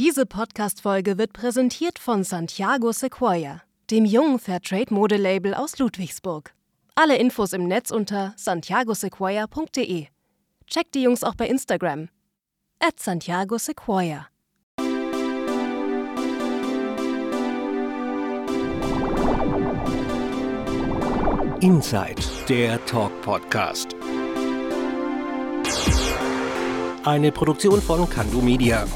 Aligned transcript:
Diese 0.00 0.24
Podcast-Folge 0.24 1.18
wird 1.18 1.34
präsentiert 1.34 1.98
von 1.98 2.24
Santiago 2.24 2.90
Sequoia, 2.90 3.60
dem 3.90 4.06
jungen 4.06 4.38
Fairtrade-Modelabel 4.38 5.52
aus 5.52 5.78
Ludwigsburg. 5.78 6.54
Alle 6.94 7.18
Infos 7.18 7.52
im 7.52 7.68
Netz 7.68 7.90
unter 7.90 8.32
santiagosequoia.de. 8.38 10.06
Checkt 10.66 10.94
die 10.94 11.02
Jungs 11.02 11.22
auch 11.22 11.34
bei 11.34 11.46
Instagram. 11.48 12.08
At 12.78 12.98
Santiago 12.98 13.58
Sequoia. 13.58 14.28
Inside, 21.60 22.22
der 22.48 22.82
Talk-Podcast. 22.86 23.94
Eine 27.04 27.30
Produktion 27.30 27.82
von 27.82 28.08
Kandu 28.08 28.40
Media. 28.40 28.86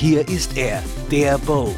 Hier 0.00 0.26
ist 0.30 0.56
er, 0.56 0.82
der 1.10 1.36
Bo. 1.36 1.74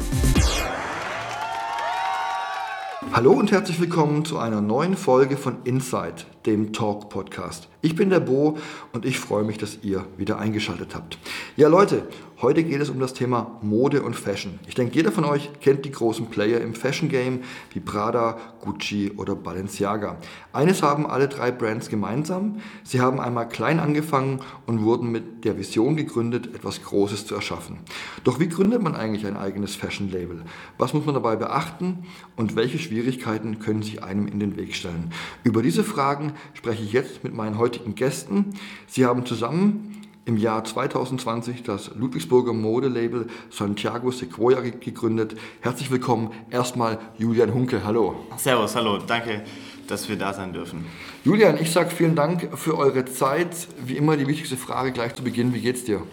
Hallo 3.11 3.33
und 3.33 3.51
herzlich 3.51 3.81
willkommen 3.81 4.23
zu 4.23 4.37
einer 4.37 4.61
neuen 4.61 4.95
Folge 4.95 5.35
von 5.35 5.57
Inside, 5.65 6.23
dem 6.45 6.71
Talk 6.71 7.09
Podcast. 7.09 7.67
Ich 7.81 7.97
bin 7.97 8.09
der 8.09 8.21
Bo 8.21 8.57
und 8.93 9.03
ich 9.03 9.19
freue 9.19 9.43
mich, 9.43 9.57
dass 9.57 9.79
ihr 9.81 10.05
wieder 10.15 10.39
eingeschaltet 10.39 10.95
habt. 10.95 11.17
Ja 11.57 11.67
Leute, 11.67 12.07
heute 12.43 12.65
geht 12.65 12.81
es 12.81 12.89
um 12.89 12.99
das 12.99 13.13
Thema 13.13 13.57
Mode 13.61 14.03
und 14.03 14.17
Fashion. 14.17 14.59
Ich 14.67 14.75
denke, 14.75 14.95
jeder 14.95 15.13
von 15.13 15.23
euch 15.23 15.49
kennt 15.61 15.85
die 15.85 15.91
großen 15.91 16.25
Player 16.25 16.59
im 16.59 16.75
Fashion 16.75 17.07
Game 17.07 17.39
wie 17.73 17.79
Prada, 17.79 18.37
Gucci 18.59 19.13
oder 19.15 19.33
Balenciaga. 19.33 20.17
Eines 20.51 20.83
haben 20.83 21.07
alle 21.07 21.29
drei 21.29 21.51
Brands 21.51 21.87
gemeinsam. 21.87 22.57
Sie 22.83 22.99
haben 22.99 23.21
einmal 23.21 23.47
klein 23.47 23.79
angefangen 23.79 24.41
und 24.65 24.83
wurden 24.83 25.09
mit 25.09 25.45
der 25.45 25.57
Vision 25.57 25.95
gegründet, 25.95 26.53
etwas 26.53 26.83
Großes 26.83 27.25
zu 27.25 27.33
erschaffen. 27.33 27.79
Doch 28.25 28.41
wie 28.41 28.49
gründet 28.49 28.83
man 28.83 28.93
eigentlich 28.93 29.25
ein 29.25 29.37
eigenes 29.37 29.75
Fashion 29.75 30.11
Label? 30.11 30.43
Was 30.77 30.93
muss 30.93 31.05
man 31.05 31.15
dabei 31.15 31.37
beachten 31.37 32.03
und 32.35 32.57
welche 32.57 32.77
Schwierigkeiten 32.77 33.59
können 33.59 33.83
sich 33.83 34.03
einem 34.03 34.27
in 34.27 34.41
den 34.41 34.57
Weg 34.57 34.75
stellen? 34.75 35.13
Über 35.45 35.61
diese 35.61 35.85
Fragen 35.85 36.33
spreche 36.53 36.83
ich 36.83 36.91
jetzt 36.91 37.23
mit 37.23 37.33
meinen 37.33 37.57
heutigen 37.57 37.95
Gästen. 37.95 38.53
Sie 38.85 39.05
haben 39.05 39.25
zusammen 39.25 40.02
im 40.25 40.37
Jahr 40.37 40.63
2020 40.63 41.63
das 41.63 41.91
Ludwigsburger 41.95 42.53
Modelabel 42.53 43.27
Santiago 43.49 44.11
Sequoia 44.11 44.61
gegründet. 44.61 45.35
Herzlich 45.61 45.91
willkommen 45.91 46.31
erstmal 46.49 46.99
Julian 47.17 47.53
Hunke. 47.53 47.83
Hallo. 47.83 48.15
Servus, 48.37 48.75
hallo. 48.75 48.99
Danke, 49.05 49.43
dass 49.87 50.07
wir 50.07 50.17
da 50.17 50.33
sein 50.33 50.53
dürfen. 50.53 50.85
Julian, 51.25 51.57
ich 51.59 51.71
sage 51.71 51.89
vielen 51.89 52.15
Dank 52.15 52.57
für 52.57 52.77
eure 52.77 53.05
Zeit. 53.05 53.67
Wie 53.85 53.97
immer 53.97 54.15
die 54.15 54.27
wichtigste 54.27 54.55
Frage 54.55 54.93
gleich 54.93 55.13
zu 55.15 55.23
Beginn. 55.23 55.53
Wie 55.53 55.61
geht's 55.61 55.83
dir? 55.83 56.03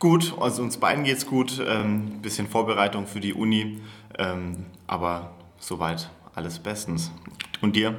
Gut, 0.00 0.34
also 0.40 0.62
uns 0.62 0.76
beiden 0.76 1.04
geht's 1.04 1.26
gut. 1.26 1.62
Ähm, 1.64 2.20
bisschen 2.22 2.48
Vorbereitung 2.48 3.06
für 3.06 3.20
die 3.20 3.34
Uni, 3.34 3.80
ähm, 4.18 4.66
aber 4.86 5.32
soweit 5.58 6.10
alles 6.34 6.58
bestens. 6.58 7.12
Und 7.60 7.76
dir? 7.76 7.94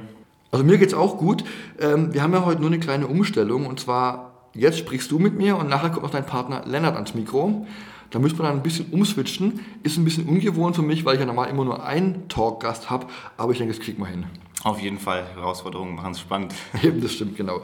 Also 0.50 0.64
mir 0.64 0.78
geht's 0.78 0.94
auch 0.94 1.16
gut. 1.16 1.44
Ähm, 1.78 2.12
wir 2.12 2.22
haben 2.22 2.32
ja 2.32 2.44
heute 2.44 2.60
nur 2.60 2.70
eine 2.70 2.80
kleine 2.80 3.06
Umstellung 3.06 3.66
und 3.66 3.80
zwar 3.80 4.29
jetzt 4.54 4.78
sprichst 4.78 5.10
du 5.10 5.18
mit 5.18 5.36
mir 5.36 5.56
und 5.56 5.68
nachher 5.68 5.90
kommt 5.90 6.02
noch 6.02 6.10
dein 6.10 6.26
Partner 6.26 6.62
Lennart 6.66 6.94
ans 6.94 7.14
Mikro. 7.14 7.66
Da 8.10 8.18
müsste 8.18 8.38
man 8.38 8.48
dann 8.50 8.58
ein 8.58 8.62
bisschen 8.62 8.86
umswitchen. 8.90 9.60
Ist 9.82 9.96
ein 9.96 10.04
bisschen 10.04 10.26
ungewohnt 10.26 10.76
für 10.76 10.82
mich, 10.82 11.04
weil 11.04 11.14
ich 11.14 11.20
ja 11.20 11.26
normal 11.26 11.48
immer 11.48 11.64
nur 11.64 11.84
einen 11.84 12.28
Talkgast 12.28 12.90
habe, 12.90 13.06
aber 13.36 13.52
ich 13.52 13.58
denke, 13.58 13.74
das 13.74 13.82
kriegen 13.82 14.02
wir 14.02 14.08
hin. 14.08 14.26
Auf 14.62 14.80
jeden 14.80 14.98
Fall, 14.98 15.24
Herausforderungen 15.34 15.94
machen 15.94 16.12
es 16.12 16.20
spannend. 16.20 16.54
Eben, 16.82 17.00
das 17.00 17.12
stimmt, 17.12 17.36
genau. 17.36 17.62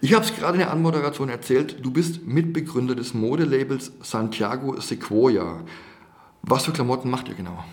Ich 0.00 0.14
habe 0.14 0.24
es 0.24 0.34
gerade 0.34 0.54
in 0.54 0.60
der 0.60 0.70
Anmoderation 0.70 1.28
erzählt, 1.28 1.84
du 1.84 1.90
bist 1.90 2.26
Mitbegründer 2.26 2.94
des 2.94 3.14
Modelabels 3.14 3.92
Santiago 4.00 4.80
Sequoia. 4.80 5.60
Was 6.42 6.64
für 6.64 6.72
Klamotten 6.72 7.10
macht 7.10 7.28
ihr 7.28 7.34
genau? 7.34 7.64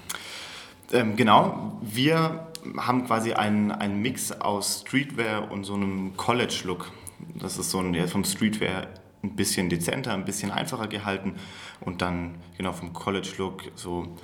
Ähm, 0.91 1.16
genau, 1.16 1.79
wir 1.81 2.47
haben 2.78 3.06
quasi 3.06 3.34
einen, 3.34 3.72
einen 3.72 4.01
Mix 4.01 4.31
aus 4.31 4.81
Streetwear 4.81 5.51
und 5.51 5.63
so 5.63 5.74
einem 5.74 6.16
College-Look. 6.18 6.91
Das 7.35 7.57
ist 7.57 7.71
so 7.71 7.79
ein, 7.79 7.93
ja, 7.93 8.07
vom 8.07 8.23
Streetwear 8.23 8.87
ein 9.23 9.35
bisschen 9.35 9.69
dezenter, 9.69 10.13
ein 10.13 10.25
bisschen 10.25 10.51
einfacher 10.51 10.87
gehalten 10.87 11.35
und 11.81 12.01
dann 12.01 12.35
genau 12.57 12.73
vom 12.73 12.93
College-Look 12.93 13.63
so 13.75 14.15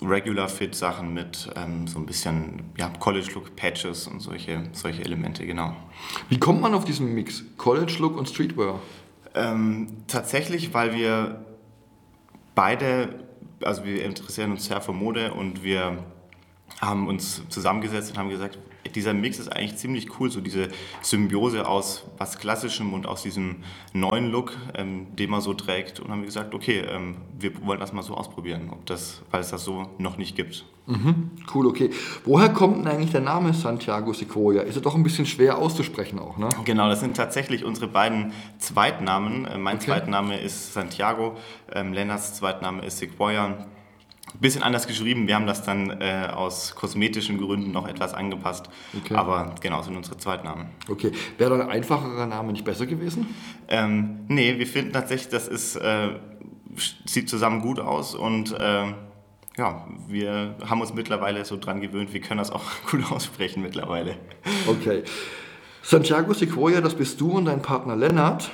Regular 0.00 0.48
Fit 0.48 0.74
Sachen 0.74 1.14
mit 1.14 1.48
ähm, 1.56 1.86
so 1.86 1.98
ein 1.98 2.06
bisschen 2.06 2.72
ja, 2.76 2.88
College 3.00 3.30
Look 3.34 3.56
Patches 3.56 4.06
und 4.06 4.20
solche, 4.20 4.64
solche 4.72 5.04
Elemente, 5.04 5.46
genau. 5.46 5.74
Wie 6.28 6.38
kommt 6.38 6.60
man 6.60 6.74
auf 6.74 6.84
diesen 6.84 7.14
Mix 7.14 7.44
College 7.56 7.96
Look 7.98 8.16
und 8.16 8.28
Streetwear? 8.28 8.80
Ähm, 9.34 9.88
tatsächlich, 10.06 10.74
weil 10.74 10.94
wir 10.94 11.44
beide, 12.54 13.20
also 13.62 13.84
wir 13.84 14.04
interessieren 14.04 14.50
uns 14.50 14.66
sehr 14.66 14.80
für 14.80 14.92
Mode 14.92 15.32
und 15.32 15.64
wir 15.64 16.04
haben 16.80 17.06
uns 17.08 17.42
zusammengesetzt 17.48 18.10
und 18.10 18.18
haben 18.18 18.28
gesagt, 18.28 18.58
dieser 18.94 19.14
Mix 19.14 19.38
ist 19.38 19.48
eigentlich 19.48 19.76
ziemlich 19.76 20.18
cool, 20.18 20.30
so 20.30 20.40
diese 20.40 20.68
Symbiose 21.02 21.66
aus 21.66 22.04
was 22.18 22.38
Klassischem 22.38 22.92
und 22.92 23.06
aus 23.06 23.22
diesem 23.22 23.56
neuen 23.92 24.30
Look, 24.30 24.56
ähm, 24.74 25.14
den 25.16 25.30
man 25.30 25.40
so 25.40 25.54
trägt. 25.54 26.00
Und 26.00 26.10
haben 26.10 26.24
gesagt, 26.24 26.54
okay, 26.54 26.84
ähm, 26.88 27.16
wir 27.38 27.64
wollen 27.64 27.80
das 27.80 27.92
mal 27.92 28.02
so 28.02 28.14
ausprobieren, 28.14 28.70
ob 28.70 28.84
das, 28.86 29.22
weil 29.30 29.40
es 29.40 29.50
das 29.50 29.64
so 29.64 29.90
noch 29.98 30.16
nicht 30.16 30.36
gibt. 30.36 30.64
Mhm, 30.86 31.30
cool, 31.54 31.66
okay. 31.66 31.90
Woher 32.24 32.48
kommt 32.48 32.78
denn 32.78 32.88
eigentlich 32.88 33.12
der 33.12 33.20
Name 33.20 33.54
Santiago 33.54 34.12
Sequoia? 34.12 34.62
Ist 34.62 34.74
ja 34.74 34.80
doch 34.80 34.96
ein 34.96 35.04
bisschen 35.04 35.26
schwer 35.26 35.58
auszusprechen 35.58 36.18
auch, 36.18 36.38
ne? 36.38 36.48
Genau, 36.64 36.88
das 36.88 37.00
sind 37.00 37.16
tatsächlich 37.16 37.64
unsere 37.64 37.86
beiden 37.86 38.32
Zweitnamen. 38.58 39.44
Äh, 39.44 39.58
mein 39.58 39.76
okay. 39.76 39.86
Zweitname 39.86 40.40
ist 40.40 40.74
Santiago, 40.74 41.36
ähm, 41.72 41.92
Lennarts 41.92 42.34
Zweitname 42.34 42.84
ist 42.84 42.98
Sequoia 42.98 43.66
bisschen 44.40 44.62
anders 44.62 44.86
geschrieben. 44.86 45.26
Wir 45.26 45.34
haben 45.34 45.46
das 45.46 45.62
dann 45.62 45.90
äh, 46.00 46.28
aus 46.32 46.74
kosmetischen 46.74 47.38
Gründen 47.38 47.72
noch 47.72 47.86
etwas 47.86 48.14
angepasst. 48.14 48.68
Okay. 48.96 49.14
Aber 49.14 49.54
genau, 49.60 49.82
sind 49.82 49.96
unsere 49.96 50.16
Zweitnamen. 50.16 50.66
Okay. 50.88 51.12
Wäre 51.38 51.58
da 51.58 51.64
ein 51.64 51.70
einfacherer 51.70 52.26
Name 52.26 52.52
nicht 52.52 52.64
besser 52.64 52.86
gewesen? 52.86 53.34
Ähm, 53.68 54.20
nee, 54.28 54.58
wir 54.58 54.66
finden 54.66 54.92
tatsächlich, 54.92 55.28
das 55.28 55.48
ist, 55.48 55.76
äh, 55.76 56.10
sieht 57.04 57.28
zusammen 57.28 57.60
gut 57.60 57.78
aus 57.80 58.14
und 58.14 58.52
äh, 58.58 58.92
ja, 59.58 59.86
wir 60.08 60.56
haben 60.68 60.80
uns 60.80 60.94
mittlerweile 60.94 61.44
so 61.44 61.58
dran 61.58 61.80
gewöhnt, 61.80 62.12
wir 62.12 62.20
können 62.20 62.38
das 62.38 62.50
auch 62.50 62.64
gut 62.90 63.10
aussprechen 63.10 63.62
mittlerweile. 63.62 64.16
Okay. 64.66 65.02
Santiago 65.82 66.32
Sequoia, 66.32 66.80
das 66.80 66.94
bist 66.94 67.20
du 67.20 67.32
und 67.32 67.46
dein 67.46 67.60
Partner 67.60 67.96
Lennart. 67.96 68.52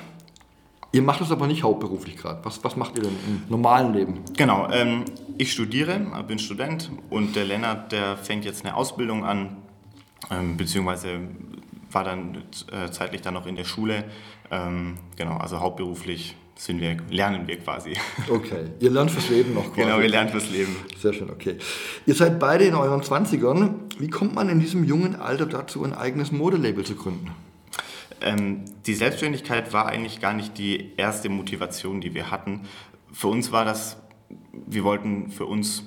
Ihr 0.91 1.03
macht 1.03 1.21
das 1.21 1.31
aber 1.31 1.45
nicht 1.45 1.63
hauptberuflich 1.63 2.17
gerade. 2.17 2.43
Was, 2.43 2.63
was 2.63 2.75
macht 2.75 2.95
ihr 2.97 3.03
denn 3.03 3.15
im 3.27 3.43
normalen 3.47 3.93
Leben? 3.93 4.21
Genau, 4.35 4.67
ähm, 4.71 5.05
ich 5.37 5.51
studiere, 5.51 5.99
bin 6.27 6.39
Student 6.39 6.91
und 7.09 7.35
der 7.35 7.45
Lennart, 7.45 7.91
der 7.91 8.17
fängt 8.17 8.43
jetzt 8.43 8.65
eine 8.65 8.75
Ausbildung 8.75 9.23
an, 9.23 9.57
ähm, 10.31 10.57
beziehungsweise 10.57 11.19
war 11.91 12.03
dann 12.03 12.43
äh, 12.71 12.89
zeitlich 12.91 13.21
dann 13.21 13.35
noch 13.35 13.45
in 13.45 13.55
der 13.55 13.65
Schule. 13.65 14.05
Ähm, 14.49 14.97
genau, 15.15 15.37
also 15.37 15.59
hauptberuflich 15.59 16.35
sind 16.55 16.81
wir, 16.81 16.97
lernen 17.09 17.47
wir 17.47 17.57
quasi. 17.57 17.93
Okay, 18.29 18.65
ihr 18.79 18.89
lernt 18.89 19.11
fürs 19.11 19.29
Leben 19.29 19.53
noch 19.53 19.65
quasi. 19.65 19.81
Genau, 19.81 19.99
wir 19.99 20.09
lernen 20.09 20.29
fürs 20.29 20.49
Leben. 20.49 20.75
Sehr 20.99 21.13
schön, 21.13 21.29
okay. 21.29 21.57
Ihr 22.05 22.15
seid 22.15 22.39
beide 22.39 22.65
in 22.65 22.75
euren 22.75 23.01
20ern. 23.01 23.75
Wie 23.97 24.09
kommt 24.09 24.35
man 24.35 24.49
in 24.49 24.59
diesem 24.59 24.83
jungen 24.83 25.15
Alter 25.15 25.45
dazu, 25.45 25.83
ein 25.83 25.93
eigenes 25.93 26.31
Modelabel 26.31 26.83
zu 26.83 26.95
gründen? 26.95 27.31
Ähm, 28.21 28.65
die 28.85 28.93
Selbstständigkeit 28.93 29.73
war 29.73 29.87
eigentlich 29.87 30.19
gar 30.19 30.33
nicht 30.33 30.57
die 30.57 30.95
erste 30.97 31.29
Motivation, 31.29 32.01
die 32.01 32.13
wir 32.13 32.31
hatten. 32.31 32.61
Für 33.11 33.27
uns 33.27 33.51
war 33.51 33.65
das, 33.65 33.97
wir 34.51 34.83
wollten 34.83 35.31
für 35.31 35.45
uns 35.45 35.83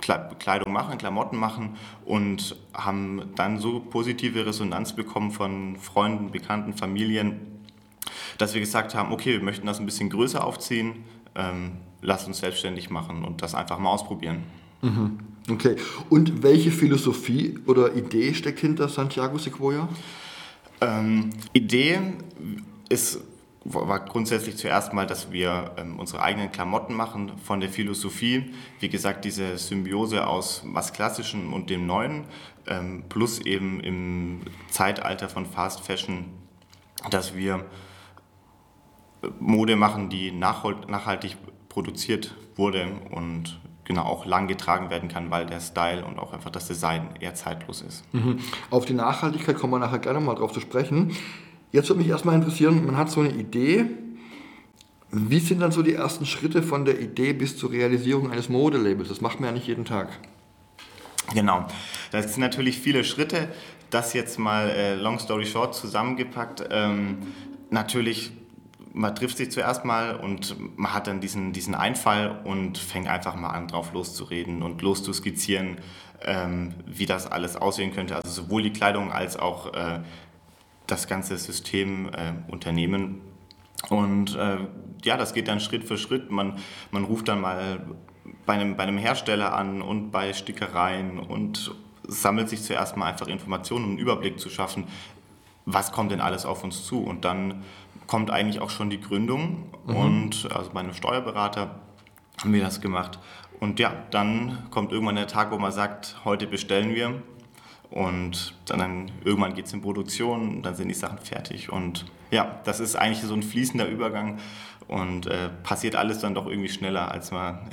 Kleidung 0.00 0.72
machen, 0.72 0.98
Klamotten 0.98 1.36
machen 1.36 1.76
und 2.04 2.56
haben 2.74 3.30
dann 3.34 3.58
so 3.58 3.80
positive 3.80 4.46
Resonanz 4.46 4.94
bekommen 4.94 5.30
von 5.30 5.76
Freunden, 5.76 6.30
Bekannten, 6.30 6.74
Familien, 6.74 7.40
dass 8.38 8.54
wir 8.54 8.60
gesagt 8.60 8.94
haben, 8.94 9.12
okay, 9.12 9.32
wir 9.32 9.42
möchten 9.42 9.66
das 9.66 9.80
ein 9.80 9.86
bisschen 9.86 10.10
größer 10.10 10.44
aufziehen, 10.44 11.04
ähm, 11.34 11.72
lass 12.02 12.26
uns 12.26 12.38
selbstständig 12.38 12.90
machen 12.90 13.24
und 13.24 13.42
das 13.42 13.54
einfach 13.54 13.78
mal 13.78 13.90
ausprobieren. 13.90 14.44
Mhm. 14.82 15.18
Okay, 15.48 15.76
und 16.10 16.42
welche 16.42 16.70
Philosophie 16.70 17.58
oder 17.66 17.94
Idee 17.94 18.34
steckt 18.34 18.58
hinter 18.58 18.88
Santiago 18.88 19.38
Sequoia? 19.38 19.88
Ähm, 20.80 21.30
Idee 21.52 21.98
ist, 22.88 23.20
war 23.64 24.00
grundsätzlich 24.00 24.56
zuerst 24.56 24.92
mal, 24.92 25.06
dass 25.06 25.32
wir 25.32 25.72
ähm, 25.76 25.98
unsere 25.98 26.22
eigenen 26.22 26.52
Klamotten 26.52 26.94
machen 26.94 27.32
von 27.38 27.60
der 27.60 27.70
Philosophie. 27.70 28.52
Wie 28.80 28.88
gesagt, 28.88 29.24
diese 29.24 29.58
Symbiose 29.58 30.26
aus 30.26 30.62
was 30.66 30.92
Klassischem 30.92 31.52
und 31.52 31.70
dem 31.70 31.86
Neuen, 31.86 32.24
ähm, 32.66 33.04
plus 33.08 33.40
eben 33.40 33.80
im 33.80 34.42
Zeitalter 34.68 35.28
von 35.28 35.46
Fast 35.46 35.80
Fashion, 35.80 36.26
dass 37.10 37.34
wir 37.34 37.64
äh, 39.22 39.28
Mode 39.40 39.76
machen, 39.76 40.10
die 40.10 40.30
nachhaltig 40.30 41.36
produziert 41.68 42.34
wurde 42.56 42.88
und 43.10 43.58
genau 43.86 44.02
auch 44.02 44.26
lang 44.26 44.48
getragen 44.48 44.90
werden 44.90 45.08
kann, 45.08 45.30
weil 45.30 45.46
der 45.46 45.60
Style 45.60 46.04
und 46.04 46.18
auch 46.18 46.32
einfach 46.32 46.50
das 46.50 46.66
Design 46.66 47.08
eher 47.20 47.34
zeitlos 47.34 47.82
ist. 47.82 48.04
Mhm. 48.12 48.38
Auf 48.70 48.84
die 48.84 48.94
Nachhaltigkeit 48.94 49.56
kommen 49.56 49.72
wir 49.72 49.78
nachher 49.78 50.00
gerne 50.00 50.20
mal 50.20 50.34
drauf 50.34 50.52
zu 50.52 50.60
sprechen. 50.60 51.16
Jetzt 51.72 51.88
würde 51.88 52.00
mich 52.00 52.08
erstmal 52.08 52.34
interessieren, 52.34 52.84
man 52.84 52.96
hat 52.96 53.10
so 53.10 53.20
eine 53.20 53.30
Idee. 53.30 53.86
Wie 55.10 55.38
sind 55.38 55.60
dann 55.60 55.72
so 55.72 55.82
die 55.82 55.94
ersten 55.94 56.26
Schritte 56.26 56.62
von 56.62 56.84
der 56.84 57.00
Idee 57.00 57.32
bis 57.32 57.56
zur 57.56 57.70
Realisierung 57.70 58.30
eines 58.30 58.48
Modelabels? 58.48 59.08
Das 59.08 59.20
macht 59.20 59.40
man 59.40 59.48
ja 59.48 59.52
nicht 59.52 59.66
jeden 59.66 59.84
Tag. 59.84 60.08
Genau, 61.34 61.66
das 62.12 62.34
sind 62.34 62.40
natürlich 62.40 62.78
viele 62.78 63.04
Schritte. 63.04 63.48
Das 63.90 64.14
jetzt 64.14 64.38
mal 64.38 64.68
äh, 64.68 64.94
long 64.94 65.18
story 65.18 65.46
short 65.46 65.74
zusammengepackt. 65.74 66.64
Ähm, 66.70 67.18
natürlich 67.70 68.32
man 68.96 69.14
trifft 69.14 69.36
sich 69.36 69.50
zuerst 69.50 69.84
mal 69.84 70.16
und 70.16 70.56
man 70.78 70.94
hat 70.94 71.06
dann 71.06 71.20
diesen, 71.20 71.52
diesen 71.52 71.74
Einfall 71.74 72.40
und 72.44 72.78
fängt 72.78 73.08
einfach 73.08 73.36
mal 73.36 73.50
an, 73.50 73.68
drauf 73.68 73.92
loszureden 73.92 74.62
und 74.62 74.80
loszuskizzieren, 74.80 75.76
ähm, 76.22 76.74
wie 76.86 77.04
das 77.04 77.30
alles 77.30 77.56
aussehen 77.56 77.92
könnte. 77.92 78.16
Also 78.16 78.44
sowohl 78.44 78.62
die 78.62 78.72
Kleidung 78.72 79.12
als 79.12 79.38
auch 79.38 79.74
äh, 79.74 80.00
das 80.86 81.08
ganze 81.08 81.36
System, 81.36 82.08
äh, 82.08 82.32
Unternehmen. 82.50 83.20
Und 83.90 84.34
äh, 84.34 84.60
ja, 85.04 85.18
das 85.18 85.34
geht 85.34 85.48
dann 85.48 85.60
Schritt 85.60 85.84
für 85.84 85.98
Schritt. 85.98 86.30
Man, 86.30 86.58
man 86.90 87.04
ruft 87.04 87.28
dann 87.28 87.42
mal 87.42 87.84
bei 88.46 88.54
einem, 88.54 88.76
bei 88.76 88.84
einem 88.84 88.96
Hersteller 88.96 89.54
an 89.54 89.82
und 89.82 90.10
bei 90.10 90.32
Stickereien 90.32 91.18
und 91.18 91.74
sammelt 92.08 92.48
sich 92.48 92.62
zuerst 92.62 92.96
mal 92.96 93.06
einfach 93.06 93.26
Informationen, 93.26 93.84
um 93.84 93.90
einen 93.90 93.98
Überblick 93.98 94.40
zu 94.40 94.48
schaffen, 94.48 94.84
was 95.66 95.92
kommt 95.92 96.12
denn 96.12 96.22
alles 96.22 96.46
auf 96.46 96.64
uns 96.64 96.86
zu. 96.86 97.02
Und 97.02 97.26
dann 97.26 97.62
kommt 98.06 98.30
eigentlich 98.30 98.60
auch 98.60 98.70
schon 98.70 98.90
die 98.90 99.00
Gründung. 99.00 99.70
Mhm. 99.86 99.96
Und 99.96 100.48
also 100.52 100.70
bei 100.72 100.80
einem 100.80 100.94
Steuerberater 100.94 101.80
haben 102.40 102.52
wir 102.52 102.62
das 102.62 102.80
gemacht. 102.80 103.18
Und 103.60 103.80
ja, 103.80 103.92
dann 104.10 104.66
kommt 104.70 104.92
irgendwann 104.92 105.16
der 105.16 105.26
Tag, 105.26 105.50
wo 105.50 105.58
man 105.58 105.72
sagt, 105.72 106.16
heute 106.24 106.46
bestellen 106.46 106.94
wir. 106.94 107.22
Und 107.90 108.54
dann, 108.66 108.78
dann 108.78 109.12
irgendwann 109.24 109.54
geht 109.54 109.66
es 109.66 109.72
in 109.72 109.80
Produktion, 109.80 110.62
dann 110.62 110.74
sind 110.74 110.88
die 110.88 110.94
Sachen 110.94 111.18
fertig. 111.18 111.70
Und 111.72 112.04
ja, 112.30 112.60
das 112.64 112.80
ist 112.80 112.96
eigentlich 112.96 113.22
so 113.22 113.34
ein 113.34 113.42
fließender 113.42 113.88
Übergang 113.88 114.38
und 114.88 115.26
äh, 115.26 115.48
passiert 115.62 115.96
alles 115.96 116.18
dann 116.18 116.34
doch 116.34 116.46
irgendwie 116.46 116.68
schneller, 116.68 117.10
als 117.10 117.30
man. 117.30 117.70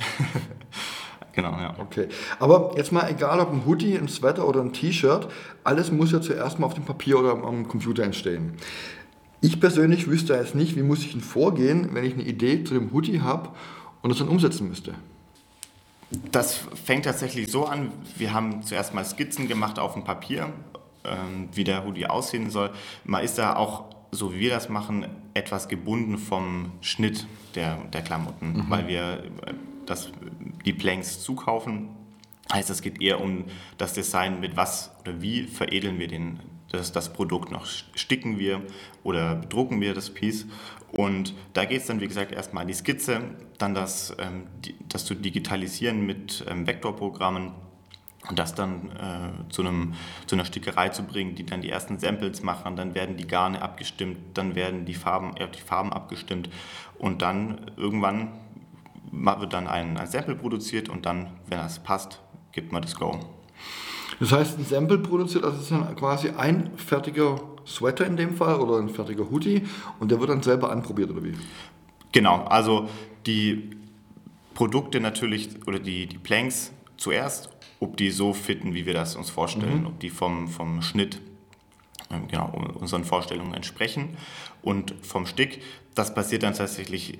genau, 1.32 1.50
ja. 1.52 1.74
Okay. 1.78 2.08
Aber 2.38 2.72
jetzt 2.76 2.92
mal 2.92 3.08
egal, 3.10 3.40
ob 3.40 3.52
ein 3.52 3.66
Hoodie, 3.66 3.96
ein 3.96 4.08
Sweater 4.08 4.46
oder 4.46 4.60
ein 4.60 4.72
T-Shirt, 4.72 5.28
alles 5.64 5.90
muss 5.90 6.12
ja 6.12 6.20
zuerst 6.20 6.58
mal 6.58 6.66
auf 6.66 6.74
dem 6.74 6.84
Papier 6.84 7.18
oder 7.18 7.32
am 7.32 7.66
Computer 7.66 8.04
entstehen. 8.04 8.56
Ich 9.44 9.60
persönlich 9.60 10.08
wüsste 10.08 10.32
jetzt 10.32 10.54
nicht, 10.54 10.74
wie 10.74 10.82
muss 10.82 11.00
ich 11.00 11.12
denn 11.12 11.20
vorgehen, 11.20 11.90
wenn 11.92 12.02
ich 12.02 12.14
eine 12.14 12.22
Idee 12.22 12.64
zu 12.64 12.72
dem 12.72 12.94
Hoodie 12.94 13.20
habe 13.20 13.50
und 14.00 14.08
das 14.08 14.18
dann 14.18 14.28
umsetzen 14.28 14.70
müsste. 14.70 14.94
Das 16.32 16.60
fängt 16.82 17.04
tatsächlich 17.04 17.50
so 17.50 17.66
an, 17.66 17.92
wir 18.16 18.32
haben 18.32 18.62
zuerst 18.62 18.94
mal 18.94 19.04
Skizzen 19.04 19.46
gemacht 19.46 19.78
auf 19.78 19.92
dem 19.92 20.02
Papier, 20.02 20.50
ähm, 21.04 21.50
wie 21.52 21.62
der 21.62 21.84
Hoodie 21.84 22.06
aussehen 22.06 22.48
soll. 22.48 22.70
Man 23.04 23.22
ist 23.22 23.36
da 23.36 23.54
auch, 23.54 23.84
so 24.12 24.32
wie 24.32 24.40
wir 24.40 24.48
das 24.48 24.70
machen, 24.70 25.08
etwas 25.34 25.68
gebunden 25.68 26.16
vom 26.16 26.72
Schnitt 26.80 27.26
der, 27.54 27.76
der 27.92 28.00
Klamotten, 28.00 28.54
mhm. 28.54 28.64
weil 28.70 28.88
wir 28.88 29.24
äh, 29.44 29.52
das, 29.84 30.08
die 30.64 30.72
Planks 30.72 31.20
zukaufen. 31.20 31.90
Heißt, 32.50 32.70
es 32.70 32.80
geht 32.80 33.02
eher 33.02 33.20
um 33.20 33.44
das 33.76 33.92
Design, 33.92 34.40
mit 34.40 34.56
was 34.56 34.90
oder 35.02 35.20
wie 35.20 35.42
veredeln 35.42 35.98
wir 35.98 36.08
den, 36.08 36.40
das, 36.74 36.92
das 36.92 37.12
Produkt 37.12 37.50
noch. 37.50 37.66
Sticken 37.66 38.38
wir 38.38 38.62
oder 39.02 39.36
bedrucken 39.36 39.80
wir 39.80 39.94
das 39.94 40.10
Piece. 40.10 40.46
Und 40.92 41.34
da 41.54 41.64
geht 41.64 41.80
es 41.80 41.86
dann, 41.86 42.00
wie 42.00 42.08
gesagt, 42.08 42.32
erstmal 42.32 42.62
an 42.62 42.68
die 42.68 42.74
Skizze, 42.74 43.20
dann 43.58 43.74
das, 43.74 44.14
ähm, 44.18 44.46
die, 44.64 44.76
das 44.88 45.04
zu 45.04 45.14
digitalisieren 45.14 46.06
mit 46.06 46.44
ähm, 46.48 46.66
Vektorprogrammen 46.66 47.52
und 48.28 48.38
das 48.38 48.54
dann 48.54 48.90
äh, 48.92 49.50
zu, 49.50 49.62
einem, 49.62 49.94
zu 50.26 50.36
einer 50.36 50.44
Stickerei 50.44 50.88
zu 50.90 51.02
bringen, 51.02 51.34
die 51.34 51.44
dann 51.44 51.60
die 51.60 51.70
ersten 51.70 51.98
Samples 51.98 52.42
machen, 52.42 52.76
dann 52.76 52.94
werden 52.94 53.16
die 53.16 53.26
Garne 53.26 53.60
abgestimmt, 53.60 54.18
dann 54.34 54.54
werden 54.54 54.84
die 54.84 54.94
Farben, 54.94 55.36
äh, 55.36 55.48
die 55.48 55.60
Farben 55.60 55.92
abgestimmt 55.92 56.48
und 56.98 57.22
dann 57.22 57.72
irgendwann 57.76 58.32
wird 59.10 59.52
dann 59.52 59.66
ein, 59.66 59.96
ein 59.96 60.06
Sample 60.06 60.34
produziert 60.34 60.88
und 60.88 61.06
dann, 61.06 61.30
wenn 61.46 61.58
das 61.58 61.78
passt, 61.78 62.20
gibt 62.52 62.72
man 62.72 62.82
das 62.82 62.96
Go. 62.96 63.20
Das 64.20 64.32
heißt, 64.32 64.58
ein 64.58 64.64
Sample 64.64 64.98
produziert, 64.98 65.44
also 65.44 65.58
ist 65.58 65.70
dann 65.70 65.94
quasi 65.96 66.30
ein 66.30 66.70
fertiger 66.76 67.40
Sweater 67.66 68.06
in 68.06 68.16
dem 68.16 68.34
Fall 68.34 68.60
oder 68.60 68.78
ein 68.78 68.88
fertiger 68.88 69.30
Hoodie 69.30 69.62
und 70.00 70.10
der 70.10 70.20
wird 70.20 70.30
dann 70.30 70.42
selber 70.42 70.70
anprobiert 70.70 71.10
oder 71.10 71.24
wie? 71.24 71.34
Genau, 72.12 72.44
also 72.44 72.88
die 73.26 73.70
Produkte 74.54 75.00
natürlich 75.00 75.48
oder 75.66 75.78
die, 75.78 76.06
die 76.06 76.18
Planks 76.18 76.72
zuerst, 76.96 77.50
ob 77.80 77.96
die 77.96 78.10
so 78.10 78.32
fitten, 78.32 78.74
wie 78.74 78.86
wir 78.86 78.94
das 78.94 79.16
uns 79.16 79.30
vorstellen, 79.30 79.80
mhm. 79.80 79.86
ob 79.86 80.00
die 80.00 80.10
vom, 80.10 80.48
vom 80.48 80.80
Schnitt 80.80 81.20
ähm, 82.10 82.28
genau, 82.28 82.52
unseren 82.78 83.04
Vorstellungen 83.04 83.54
entsprechen. 83.54 84.16
Und 84.62 84.94
vom 85.02 85.26
Stick, 85.26 85.60
das 85.94 86.14
passiert 86.14 86.42
dann 86.42 86.54
tatsächlich 86.54 87.18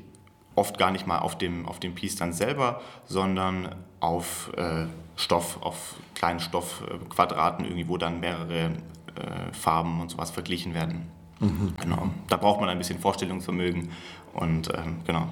oft 0.54 0.78
gar 0.78 0.90
nicht 0.90 1.06
mal 1.06 1.18
auf 1.18 1.36
dem, 1.36 1.66
auf 1.66 1.80
dem 1.80 1.94
Piece 1.94 2.16
dann 2.16 2.32
selber, 2.32 2.80
sondern 3.06 3.74
auf 4.00 4.52
äh, 4.56 4.86
Stoff, 5.16 5.58
auf 5.62 5.96
kleinen 6.14 6.40
Stoffquadraten, 6.40 7.64
irgendwie, 7.64 7.88
wo 7.88 7.96
dann 7.96 8.20
mehrere 8.20 8.72
äh, 9.16 9.52
Farben 9.52 10.00
und 10.00 10.10
sowas 10.10 10.30
verglichen 10.30 10.74
werden. 10.74 11.10
Mhm. 11.40 11.74
Genau. 11.80 12.10
Da 12.28 12.36
braucht 12.36 12.60
man 12.60 12.68
ein 12.68 12.78
bisschen 12.78 12.98
Vorstellungsvermögen 12.98 13.90
und 14.32 14.72
ähm, 14.74 14.98
genau. 15.06 15.28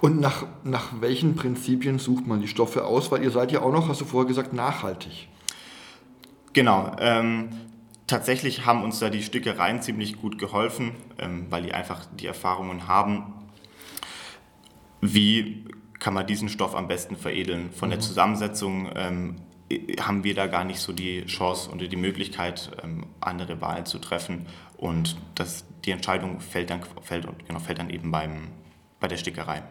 Und 0.00 0.20
nach, 0.20 0.46
nach 0.64 0.88
welchen 1.00 1.34
Prinzipien 1.34 1.98
sucht 1.98 2.26
man 2.26 2.40
die 2.40 2.48
Stoffe 2.48 2.84
aus? 2.84 3.10
Weil 3.10 3.22
ihr 3.22 3.30
seid 3.30 3.52
ja 3.52 3.62
auch 3.62 3.72
noch, 3.72 3.88
hast 3.88 4.00
du 4.00 4.04
vorher 4.04 4.28
gesagt, 4.28 4.52
nachhaltig. 4.52 5.28
Genau. 6.52 6.92
Ähm, 6.98 7.50
tatsächlich 8.06 8.66
haben 8.66 8.84
uns 8.84 8.98
da 8.98 9.10
die 9.10 9.22
Stickereien 9.22 9.82
ziemlich 9.82 10.20
gut 10.20 10.38
geholfen, 10.38 10.92
ähm, 11.18 11.46
weil 11.50 11.62
die 11.62 11.72
einfach 11.72 12.06
die 12.18 12.26
Erfahrungen 12.26 12.88
haben, 12.88 13.34
wie 15.00 15.64
kann 15.98 16.14
man 16.14 16.26
diesen 16.26 16.48
Stoff 16.48 16.74
am 16.74 16.88
besten 16.88 17.16
veredeln. 17.16 17.70
Von 17.72 17.88
mhm. 17.88 17.92
der 17.92 18.00
Zusammensetzung 18.00 18.90
ähm, 18.94 19.36
haben 20.00 20.24
wir 20.24 20.34
da 20.34 20.46
gar 20.46 20.64
nicht 20.64 20.80
so 20.80 20.92
die 20.92 21.24
Chance 21.26 21.70
oder 21.70 21.86
die 21.86 21.96
Möglichkeit, 21.96 22.70
ähm, 22.82 23.06
andere 23.20 23.60
Wahlen 23.60 23.86
zu 23.86 23.98
treffen. 23.98 24.46
Und 24.76 25.16
das, 25.34 25.64
die 25.84 25.90
Entscheidung 25.90 26.40
fällt 26.40 26.70
dann, 26.70 26.80
fällt, 27.02 27.26
genau, 27.46 27.58
fällt 27.58 27.78
dann 27.78 27.90
eben 27.90 28.10
beim, 28.10 28.48
bei 29.00 29.08
der 29.08 29.16
Stickerei. 29.16 29.62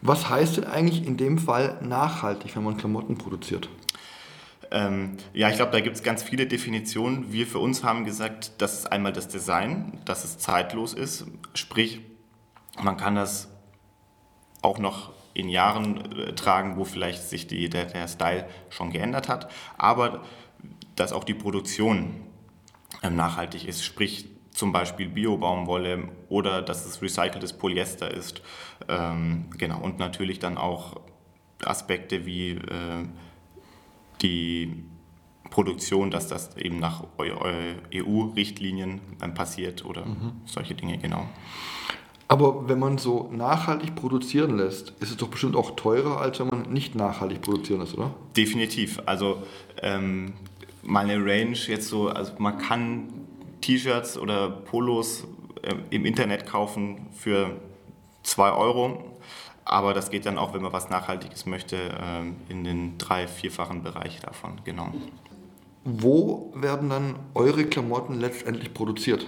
Was 0.00 0.30
heißt 0.30 0.58
denn 0.58 0.64
eigentlich 0.64 1.06
in 1.06 1.16
dem 1.16 1.38
Fall 1.38 1.78
nachhaltig, 1.82 2.56
wenn 2.56 2.64
man 2.64 2.76
Klamotten 2.76 3.18
produziert? 3.18 3.68
Ähm, 4.70 5.16
ja, 5.32 5.48
ich 5.48 5.56
glaube, 5.56 5.72
da 5.72 5.80
gibt 5.80 5.96
es 5.96 6.02
ganz 6.02 6.22
viele 6.22 6.46
Definitionen. 6.46 7.32
Wir 7.32 7.46
für 7.46 7.58
uns 7.58 7.84
haben 7.84 8.04
gesagt, 8.04 8.52
das 8.58 8.80
ist 8.80 8.92
einmal 8.92 9.12
das 9.12 9.28
Design, 9.28 10.00
dass 10.04 10.24
es 10.24 10.38
zeitlos 10.38 10.94
ist. 10.94 11.26
Sprich, 11.54 12.00
man 12.80 12.96
kann 12.96 13.14
das 13.14 13.48
auch 14.62 14.78
noch 14.78 15.12
in 15.34 15.48
Jahren 15.48 16.18
äh, 16.18 16.34
tragen, 16.34 16.76
wo 16.76 16.84
vielleicht 16.84 17.22
sich 17.22 17.46
die, 17.46 17.68
der, 17.68 17.86
der 17.86 18.08
Style 18.08 18.48
schon 18.70 18.90
geändert 18.90 19.28
hat, 19.28 19.50
aber 19.76 20.24
dass 20.96 21.12
auch 21.12 21.24
die 21.24 21.34
Produktion 21.34 22.22
ähm, 23.02 23.16
nachhaltig 23.16 23.66
ist, 23.66 23.84
sprich 23.84 24.28
zum 24.50 24.72
Beispiel 24.72 25.08
Bio-Baumwolle 25.08 26.08
oder 26.28 26.62
dass 26.62 26.84
es 26.84 27.00
recyceltes 27.00 27.52
Polyester 27.52 28.10
ist. 28.10 28.42
Ähm, 28.88 29.50
genau, 29.56 29.80
und 29.80 30.00
natürlich 30.00 30.40
dann 30.40 30.58
auch 30.58 31.00
Aspekte 31.64 32.26
wie 32.26 32.50
äh, 32.50 33.06
die 34.20 34.84
Produktion, 35.50 36.10
dass 36.10 36.26
das 36.26 36.56
eben 36.56 36.78
nach 36.78 37.04
EU-Richtlinien 37.94 39.00
ähm, 39.22 39.34
passiert 39.34 39.84
oder 39.84 40.04
mhm. 40.06 40.42
solche 40.44 40.74
Dinge, 40.74 40.98
genau. 40.98 41.26
Aber 42.30 42.68
wenn 42.68 42.78
man 42.78 42.98
so 42.98 43.30
nachhaltig 43.32 43.94
produzieren 43.94 44.58
lässt, 44.58 44.90
ist 45.00 45.10
es 45.10 45.16
doch 45.16 45.28
bestimmt 45.28 45.56
auch 45.56 45.76
teurer, 45.76 46.20
als 46.20 46.38
wenn 46.38 46.48
man 46.48 46.70
nicht 46.70 46.94
nachhaltig 46.94 47.40
produzieren 47.40 47.80
lässt, 47.80 47.96
oder? 47.96 48.14
Definitiv. 48.36 49.00
Also 49.06 49.42
ähm, 49.82 50.34
meine 50.82 51.16
Range 51.16 51.56
jetzt 51.66 51.88
so, 51.88 52.08
also 52.08 52.34
man 52.38 52.58
kann 52.58 53.08
T-Shirts 53.62 54.18
oder 54.18 54.50
Polos 54.50 55.24
äh, 55.62 55.74
im 55.88 56.04
Internet 56.04 56.46
kaufen 56.46 57.06
für 57.12 57.56
2 58.24 58.52
Euro. 58.52 59.16
Aber 59.64 59.94
das 59.94 60.10
geht 60.10 60.26
dann 60.26 60.38
auch, 60.38 60.52
wenn 60.52 60.62
man 60.62 60.72
was 60.72 60.90
Nachhaltiges 60.90 61.46
möchte, 61.46 61.76
äh, 61.76 62.52
in 62.52 62.64
den 62.64 62.98
drei-, 62.98 63.26
vierfachen 63.26 63.82
Bereich 63.82 64.20
davon, 64.20 64.60
genau. 64.64 64.92
Wo 65.84 66.52
werden 66.54 66.90
dann 66.90 67.16
eure 67.34 67.64
Klamotten 67.64 68.20
letztendlich 68.20 68.74
produziert? 68.74 69.26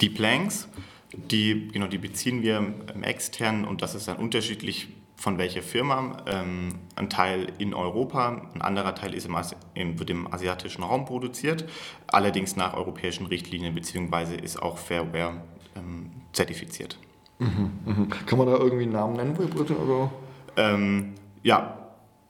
Die 0.00 0.08
Planks 0.08 0.68
die, 1.12 1.68
genau, 1.68 1.86
die 1.86 1.98
beziehen 1.98 2.42
wir 2.42 2.74
extern 3.02 3.64
und 3.64 3.82
das 3.82 3.94
ist 3.94 4.08
dann 4.08 4.16
unterschiedlich 4.16 4.88
von 5.16 5.38
welcher 5.38 5.62
Firma. 5.62 6.16
Ähm, 6.26 6.80
ein 6.96 7.08
Teil 7.08 7.52
in 7.58 7.74
Europa, 7.74 8.42
ein 8.54 8.62
anderer 8.62 8.94
Teil 8.94 9.14
ist 9.14 9.26
im, 9.26 9.36
im, 9.74 9.98
wird 9.98 10.10
im 10.10 10.32
asiatischen 10.32 10.82
Raum 10.82 11.04
produziert, 11.04 11.68
allerdings 12.08 12.56
nach 12.56 12.74
europäischen 12.74 13.26
Richtlinien 13.26 13.74
bzw. 13.74 14.36
ist 14.36 14.60
auch 14.60 14.78
Fairware 14.78 15.42
ähm, 15.76 16.10
zertifiziert. 16.32 16.98
Mhm, 17.38 17.70
mh. 17.84 18.06
Kann 18.26 18.38
man 18.38 18.48
da 18.48 18.54
irgendwie 18.54 18.84
einen 18.84 18.92
Namen 18.92 19.14
nennen, 19.14 19.38
wo 19.38 19.42
ihr 19.42 19.48
produziert? 19.48 19.78
Oder? 19.78 20.10
Ähm, 20.56 21.14
ja, 21.42 21.78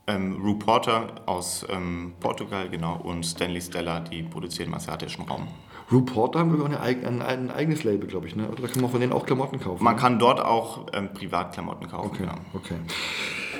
ähm, 0.05 0.39
Rue 0.41 0.59
Porter 0.59 1.15
aus 1.25 1.65
ähm, 1.69 2.13
Portugal, 2.19 2.69
genau, 2.69 2.97
und 2.97 3.23
Stanley 3.25 3.61
Stella, 3.61 4.01
die 4.01 4.23
produzieren 4.23 4.69
im 4.69 4.75
asiatischen 4.75 5.23
Raum. 5.23 5.47
Reporter 5.93 6.39
haben 6.39 6.57
wir 6.57 6.63
auch 6.63 6.65
eine, 6.65 6.79
ein, 6.79 7.21
ein, 7.21 7.51
eigenes 7.51 7.83
Label, 7.83 8.07
glaube 8.07 8.27
ich, 8.27 8.35
ne? 8.35 8.49
Oder 8.49 8.67
kann 8.67 8.81
man 8.81 8.91
von 8.91 8.99
denen 8.99 9.13
auch 9.13 9.25
Klamotten 9.25 9.59
kaufen? 9.59 9.83
Man 9.83 9.95
ne? 9.95 10.01
kann 10.01 10.19
dort 10.19 10.39
auch 10.39 10.87
ähm, 10.93 11.13
Privatklamotten 11.13 11.87
kaufen, 11.89 12.07
okay, 12.07 12.23
genau. 12.23 12.35
Okay. 12.53 12.75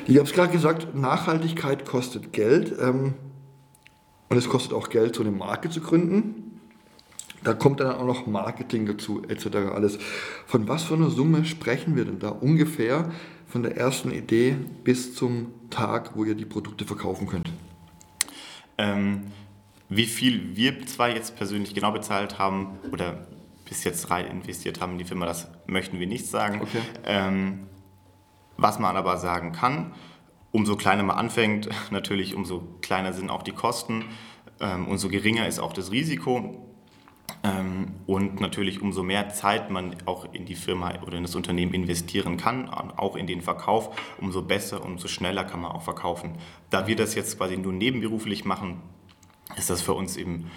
Ich 0.05 0.17
habe 0.17 0.27
es 0.27 0.33
gerade 0.33 0.51
gesagt, 0.51 0.95
Nachhaltigkeit 0.95 1.85
kostet 1.85 2.33
Geld. 2.33 2.73
Ähm, 2.81 3.13
und 4.29 4.37
es 4.37 4.49
kostet 4.49 4.73
auch 4.73 4.89
Geld, 4.89 5.15
so 5.15 5.21
eine 5.21 5.31
Marke 5.31 5.69
zu 5.69 5.79
gründen. 5.79 6.59
Da 7.43 7.53
kommt 7.53 7.79
dann 7.79 7.95
auch 7.95 8.05
noch 8.05 8.25
Marketing 8.25 8.85
dazu, 8.85 9.21
etc. 9.27 9.57
alles. 9.73 9.99
Von 10.47 10.67
was 10.67 10.83
für 10.83 10.95
einer 10.95 11.09
Summe 11.09 11.45
sprechen 11.45 11.95
wir 11.95 12.05
denn 12.05 12.19
da 12.19 12.29
ungefähr 12.29 13.11
von 13.47 13.61
der 13.61 13.77
ersten 13.77 14.11
Idee 14.11 14.55
bis 14.83 15.13
zum 15.13 15.51
Tag, 15.69 16.15
wo 16.15 16.23
ihr 16.23 16.35
die 16.35 16.45
Produkte 16.45 16.85
verkaufen 16.85 17.27
könnt? 17.27 17.51
Ähm, 18.77 19.25
wie 19.89 20.05
viel 20.05 20.55
wir 20.55 20.85
zwar 20.85 21.09
jetzt 21.09 21.35
persönlich 21.35 21.73
genau 21.73 21.91
bezahlt 21.91 22.39
haben 22.39 22.79
oder 22.91 23.27
bis 23.65 23.83
jetzt 23.83 24.09
rein 24.09 24.27
investiert 24.27 24.81
haben 24.81 24.93
in 24.93 24.97
die 24.99 25.05
Firma, 25.05 25.25
das 25.25 25.47
möchten 25.65 25.99
wir 25.99 26.07
nicht 26.07 26.27
sagen. 26.27 26.61
Okay. 26.61 26.81
Ähm, 27.05 27.67
was 28.57 28.79
man 28.79 28.95
aber 28.95 29.17
sagen 29.17 29.51
kann, 29.51 29.93
umso 30.51 30.75
kleiner 30.75 31.03
man 31.03 31.17
anfängt, 31.17 31.69
natürlich 31.91 32.35
umso 32.35 32.61
kleiner 32.81 33.13
sind 33.13 33.29
auch 33.29 33.43
die 33.43 33.51
Kosten, 33.51 34.05
ähm, 34.59 34.87
umso 34.87 35.09
geringer 35.09 35.47
ist 35.47 35.59
auch 35.59 35.73
das 35.73 35.91
Risiko. 35.91 36.69
Ähm, 37.43 37.95
und 38.05 38.39
natürlich 38.39 38.81
umso 38.81 39.03
mehr 39.03 39.29
Zeit 39.29 39.69
man 39.69 39.95
auch 40.05 40.33
in 40.33 40.45
die 40.45 40.55
Firma 40.55 40.93
oder 41.05 41.17
in 41.17 41.23
das 41.23 41.35
Unternehmen 41.35 41.73
investieren 41.73 42.37
kann, 42.37 42.69
auch 42.69 43.15
in 43.15 43.27
den 43.27 43.41
Verkauf, 43.41 43.89
umso 44.19 44.43
besser, 44.43 44.83
umso 44.85 45.07
schneller 45.07 45.43
kann 45.43 45.61
man 45.61 45.71
auch 45.71 45.81
verkaufen. 45.81 46.37
Da 46.69 46.87
wir 46.87 46.95
das 46.95 47.15
jetzt 47.15 47.37
quasi 47.37 47.57
nur 47.57 47.73
nebenberuflich 47.73 48.45
machen, 48.45 48.81
ist 49.57 49.69
das 49.69 49.81
für 49.81 49.93
uns 49.93 50.17
eben 50.17 50.49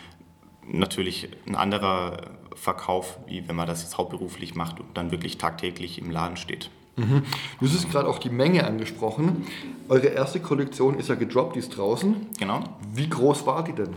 natürlich 0.67 1.29
ein 1.47 1.55
anderer 1.55 2.31
Verkauf, 2.55 3.19
wie 3.26 3.47
wenn 3.49 3.57
man 3.57 3.67
das 3.67 3.83
jetzt 3.83 3.99
hauptberuflich 3.99 4.55
macht 4.55 4.81
und 4.81 4.97
dann 4.97 5.11
wirklich 5.11 5.38
tagtäglich 5.38 5.99
im 5.99 6.11
Laden 6.11 6.37
steht. 6.37 6.71
Mhm. 6.97 7.23
Du 7.61 7.67
hast 7.67 7.91
gerade 7.91 8.09
auch 8.09 8.19
die 8.19 8.31
Menge 8.31 8.67
angesprochen. 8.67 9.47
Eure 9.88 10.07
erste 10.07 10.41
Kollektion 10.41 10.99
ist 10.99 11.09
ja 11.09 11.15
gedroppt, 11.15 11.57
die 11.57 11.61
ist 11.61 11.76
draußen. 11.76 12.26
Genau. 12.38 12.65
Wie 12.93 13.09
groß 13.09 13.47
war 13.47 13.62
die 13.65 13.75
denn? 13.75 13.95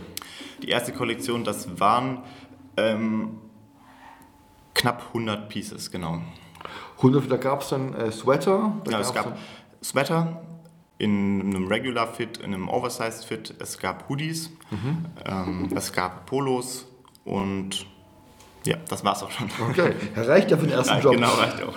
Die 0.62 0.68
erste 0.68 0.92
Kollektion, 0.92 1.42
das 1.42 1.80
waren 1.80 2.18
ähm, 2.76 3.38
knapp 4.74 5.06
100 5.08 5.48
Pieces, 5.48 5.90
genau. 5.90 6.20
100, 6.98 7.30
da 7.30 7.36
gab 7.38 7.62
es 7.62 7.70
dann 7.70 7.94
äh, 7.94 8.12
Sweater? 8.12 8.74
Da 8.84 8.90
ja, 8.90 9.00
es 9.00 9.14
gab 9.14 9.38
Sweater, 9.82 10.42
in 11.00 11.40
einem 11.40 11.66
Regular 11.66 12.06
Fit, 12.06 12.38
in 12.38 12.52
einem 12.52 12.68
Oversized 12.68 13.24
Fit. 13.24 13.54
Es 13.58 13.78
gab 13.78 14.08
Hoodies, 14.08 14.50
mhm. 14.70 15.06
ähm, 15.24 15.68
es 15.74 15.92
gab 15.92 16.26
Polos 16.26 16.86
und 17.24 17.86
ja, 18.64 18.76
das 18.88 19.02
war's 19.02 19.22
auch 19.22 19.30
schon. 19.30 19.50
Okay, 19.70 19.94
reicht 20.14 20.50
ja 20.50 20.58
für 20.58 20.66
den 20.66 20.74
ersten 20.74 21.00
Job. 21.02 21.14
Genau, 21.14 21.32
reicht 21.32 21.62
auch. 21.62 21.74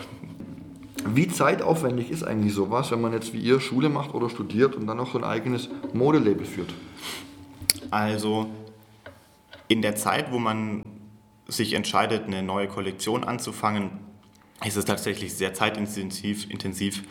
Wie 1.06 1.28
zeitaufwendig 1.28 2.12
ist 2.12 2.24
eigentlich 2.24 2.54
sowas, 2.54 2.92
wenn 2.92 3.00
man 3.00 3.14
jetzt 3.14 3.34
wie 3.34 3.40
ihr 3.40 3.62
Schule 3.62 3.90
macht 3.90 4.14
oder 4.14 4.30
studiert 4.30 4.76
und 4.76 4.88
dann 4.88 4.98
noch 4.98 5.12
so 5.12 5.18
ein 5.18 5.24
eigenes 5.24 5.70
Modelabel 5.94 6.46
führt? 6.46 6.74
Also 7.92 8.50
in 9.70 9.82
der 9.82 9.96
Zeit, 9.96 10.32
wo 10.32 10.40
man 10.40 10.84
sich 11.48 11.74
entscheidet, 11.74 12.26
eine 12.26 12.44
neue 12.44 12.68
Kollektion 12.68 13.24
anzufangen, 13.24 13.92
ist 14.66 14.76
es 14.76 14.86
tatsächlich 14.86 15.34
sehr 15.34 15.54
zeitintensiv, 15.54 16.50
intensiv, 16.50 17.04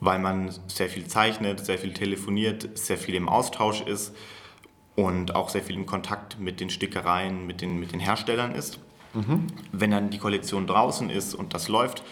weil 0.00 0.18
man 0.18 0.50
sehr 0.66 0.88
viel 0.88 1.06
zeichnet, 1.06 1.64
sehr 1.64 1.78
viel 1.78 1.92
telefoniert, 1.92 2.76
sehr 2.78 2.98
viel 2.98 3.14
im 3.14 3.28
Austausch 3.28 3.82
ist 3.82 4.14
und 4.96 5.34
auch 5.34 5.48
sehr 5.48 5.62
viel 5.62 5.76
im 5.76 5.86
Kontakt 5.86 6.40
mit 6.40 6.60
den 6.60 6.70
Stickereien, 6.70 7.46
mit 7.46 7.60
den, 7.60 7.78
mit 7.78 7.92
den 7.92 8.00
Herstellern 8.00 8.54
ist. 8.54 8.78
Mhm. 9.14 9.46
Wenn 9.72 9.90
dann 9.90 10.10
die 10.10 10.18
Kollektion 10.18 10.66
draußen 10.66 11.10
ist 11.10 11.34
und 11.34 11.54
das 11.54 11.68
läuft, 11.68 12.02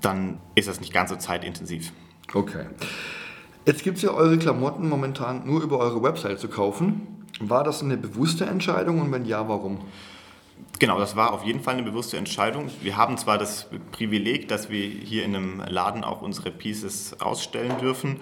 dann 0.00 0.38
ist 0.54 0.68
das 0.68 0.80
nicht 0.80 0.92
ganz 0.92 1.10
so 1.10 1.16
zeitintensiv. 1.16 1.92
Okay. 2.32 2.66
Jetzt 3.66 3.82
gibt 3.82 3.98
es 3.98 4.02
ja 4.02 4.10
eure 4.12 4.38
Klamotten 4.38 4.88
momentan 4.88 5.46
nur 5.46 5.62
über 5.62 5.78
eure 5.78 6.02
Website 6.02 6.38
zu 6.40 6.48
kaufen. 6.48 7.26
War 7.40 7.64
das 7.64 7.82
eine 7.82 7.96
bewusste 7.96 8.46
Entscheidung 8.46 9.00
und 9.00 9.12
wenn 9.12 9.24
ja, 9.24 9.48
warum? 9.48 9.80
Genau, 10.78 10.98
das 10.98 11.16
war 11.16 11.32
auf 11.32 11.44
jeden 11.44 11.60
Fall 11.60 11.74
eine 11.74 11.82
bewusste 11.82 12.16
Entscheidung. 12.16 12.70
Wir 12.82 12.96
haben 12.96 13.18
zwar 13.18 13.36
das 13.36 13.68
Privileg, 13.90 14.48
dass 14.48 14.70
wir 14.70 14.86
hier 14.86 15.24
in 15.24 15.34
einem 15.34 15.60
Laden 15.60 16.04
auch 16.04 16.22
unsere 16.22 16.50
Pieces 16.50 17.20
ausstellen 17.20 17.78
dürfen. 17.78 18.20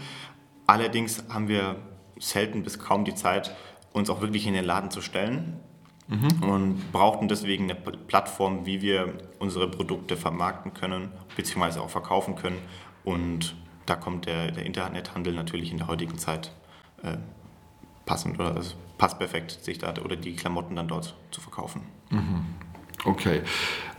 Allerdings 0.67 1.25
haben 1.29 1.49
wir 1.49 1.77
selten 2.19 2.63
bis 2.63 2.79
kaum 2.79 3.05
die 3.05 3.15
Zeit, 3.15 3.55
uns 3.93 4.09
auch 4.09 4.21
wirklich 4.21 4.47
in 4.47 4.55
den 4.55 4.65
Laden 4.65 4.91
zu 4.91 5.03
stellen. 5.03 5.61
Mhm. 6.09 6.49
Und 6.49 6.93
brauchten 6.93 7.29
deswegen 7.29 7.65
eine 7.65 7.75
Plattform, 7.75 8.65
wie 8.65 8.81
wir 8.81 9.15
unsere 9.39 9.69
Produkte 9.69 10.17
vermarkten 10.17 10.73
können, 10.73 11.11
beziehungsweise 11.37 11.83
auch 11.83 11.91
verkaufen 11.91 12.37
können. 12.37 12.59
Und 13.05 13.57
da 13.87 13.97
kommt 13.97 14.27
der, 14.27 14.53
der 14.53 14.65
Internethandel 14.65 15.35
natürlich 15.35 15.73
in 15.73 15.79
der 15.79 15.89
heutigen 15.89 16.17
Zeit 16.17 16.53
äh, 17.03 17.17
passend 18.07 18.41
oder 18.41 18.57
also 18.57 18.75
passt 18.97 19.19
perfekt, 19.19 19.59
sich 19.63 19.79
da 19.79 19.93
oder 20.03 20.17
die 20.17 20.35
Klamotten 20.35 20.77
dann 20.77 20.89
dort 20.89 21.15
zu 21.31 21.41
verkaufen. 21.41 21.83
Mhm. 22.11 22.47
Okay. 23.05 23.43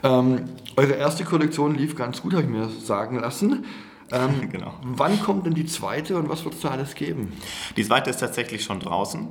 Ähm, 0.03 0.45
eure 0.75 0.93
erste 0.93 1.23
Kollektion 1.23 1.75
lief 1.75 1.95
ganz 1.95 2.21
gut, 2.21 2.33
habe 2.33 2.43
ich 2.43 2.49
mir 2.49 2.67
sagen 2.69 3.19
lassen. 3.19 3.65
Ähm, 4.11 4.49
genau. 4.51 4.73
Wann 4.81 5.19
kommt 5.21 5.45
denn 5.45 5.53
die 5.53 5.65
zweite 5.65 6.17
und 6.17 6.29
was 6.29 6.43
wird 6.43 6.55
es 6.55 6.61
da 6.61 6.69
alles 6.69 6.95
geben? 6.95 7.33
Die 7.75 7.83
zweite 7.83 8.09
ist 8.09 8.17
tatsächlich 8.17 8.63
schon 8.63 8.79
draußen. 8.79 9.27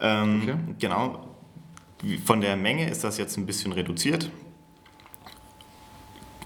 Ähm, 0.00 0.40
okay. 0.42 0.56
Genau. 0.78 1.34
Von 2.24 2.40
der 2.40 2.56
Menge 2.56 2.88
ist 2.88 3.02
das 3.02 3.18
jetzt 3.18 3.36
ein 3.36 3.46
bisschen 3.46 3.72
reduziert. 3.72 4.30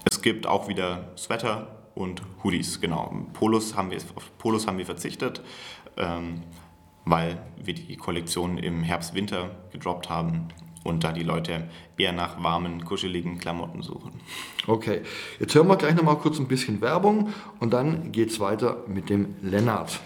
Es 0.05 0.21
gibt 0.21 0.47
auch 0.47 0.67
wieder 0.67 1.11
Sweater 1.17 1.67
und 1.95 2.23
Hoodies, 2.43 2.81
genau. 2.81 3.27
Polos 3.33 3.75
haben 3.75 3.91
wir, 3.91 3.97
auf 4.15 4.35
Polos 4.39 4.65
haben 4.65 4.79
wir 4.79 4.85
verzichtet. 4.85 5.41
Ähm, 5.95 6.41
weil 7.05 7.41
wir 7.57 7.73
die 7.73 7.97
Kollektion 7.97 8.57
im 8.57 8.83
Herbst-Winter 8.83 9.51
gedroppt 9.71 10.09
haben 10.09 10.49
und 10.83 11.03
da 11.03 11.11
die 11.11 11.23
Leute 11.23 11.69
eher 11.97 12.11
nach 12.11 12.41
warmen, 12.43 12.83
kuscheligen 12.83 13.37
Klamotten 13.37 13.81
suchen. 13.81 14.19
Okay, 14.67 15.01
jetzt 15.39 15.55
hören 15.55 15.67
wir 15.67 15.77
gleich 15.77 15.95
nochmal 15.95 16.17
kurz 16.17 16.39
ein 16.39 16.47
bisschen 16.47 16.81
Werbung 16.81 17.33
und 17.59 17.71
dann 17.73 18.11
geht's 18.11 18.39
weiter 18.39 18.83
mit 18.87 19.09
dem 19.09 19.35
Lennart. 19.41 19.99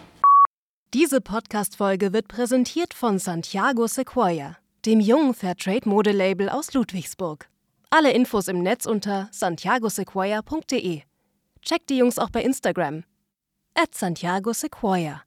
Diese 0.93 1.19
Podcast-Folge 1.19 2.13
wird 2.13 2.27
präsentiert 2.27 2.93
von 2.93 3.19
Santiago 3.19 3.87
Sequoia, 3.87 4.57
dem 4.85 4.99
jungen 4.99 5.33
Fairtrade-Modelabel 5.33 6.49
aus 6.49 6.73
Ludwigsburg. 6.73 7.49
Alle 7.89 8.11
Infos 8.11 8.47
im 8.47 8.63
Netz 8.63 8.85
unter 8.85 9.29
santiagosequoia.de. 9.31 11.01
Checkt 11.61 11.89
die 11.89 11.97
Jungs 11.97 12.19
auch 12.19 12.29
bei 12.29 12.41
Instagram. 12.41 13.03
At 13.75 13.95
Santiago 13.95 14.53
Sequoia. 14.53 15.26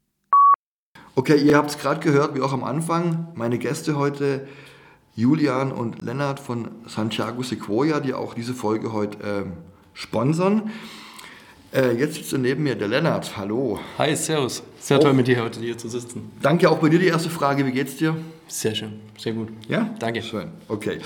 Okay, 1.16 1.36
ihr 1.36 1.56
habt 1.56 1.70
es 1.70 1.78
gerade 1.78 2.00
gehört, 2.00 2.36
wie 2.36 2.40
auch 2.40 2.52
am 2.52 2.62
Anfang. 2.62 3.26
Meine 3.34 3.58
Gäste 3.58 3.96
heute, 3.96 4.46
Julian 5.16 5.72
und 5.72 6.02
Lennart 6.02 6.38
von 6.38 6.68
Santiago 6.86 7.42
Sequoia, 7.42 7.98
die 7.98 8.14
auch 8.14 8.34
diese 8.34 8.54
Folge 8.54 8.92
heute 8.92 9.18
ähm, 9.24 9.52
sponsern. 9.92 10.70
Äh, 11.72 11.96
jetzt 11.98 12.14
sitzt 12.14 12.32
neben 12.38 12.62
mir 12.62 12.76
der 12.76 12.86
Lennart. 12.86 13.36
Hallo. 13.36 13.80
Hi, 13.98 14.14
servus. 14.14 14.62
Sehr 14.78 14.98
oh. 14.98 15.02
toll, 15.02 15.12
mit 15.14 15.26
dir 15.26 15.42
heute 15.42 15.58
hier 15.58 15.76
zu 15.76 15.88
sitzen. 15.88 16.30
Danke 16.42 16.70
auch 16.70 16.78
bei 16.78 16.88
dir 16.88 17.00
die 17.00 17.08
erste 17.08 17.28
Frage. 17.28 17.66
Wie 17.66 17.72
geht's 17.72 17.96
dir? 17.96 18.16
Sehr 18.46 18.74
schön, 18.76 19.00
sehr 19.18 19.32
gut. 19.32 19.48
Ja? 19.68 19.94
Danke. 19.98 20.22
Schön, 20.22 20.48
okay. 20.68 20.98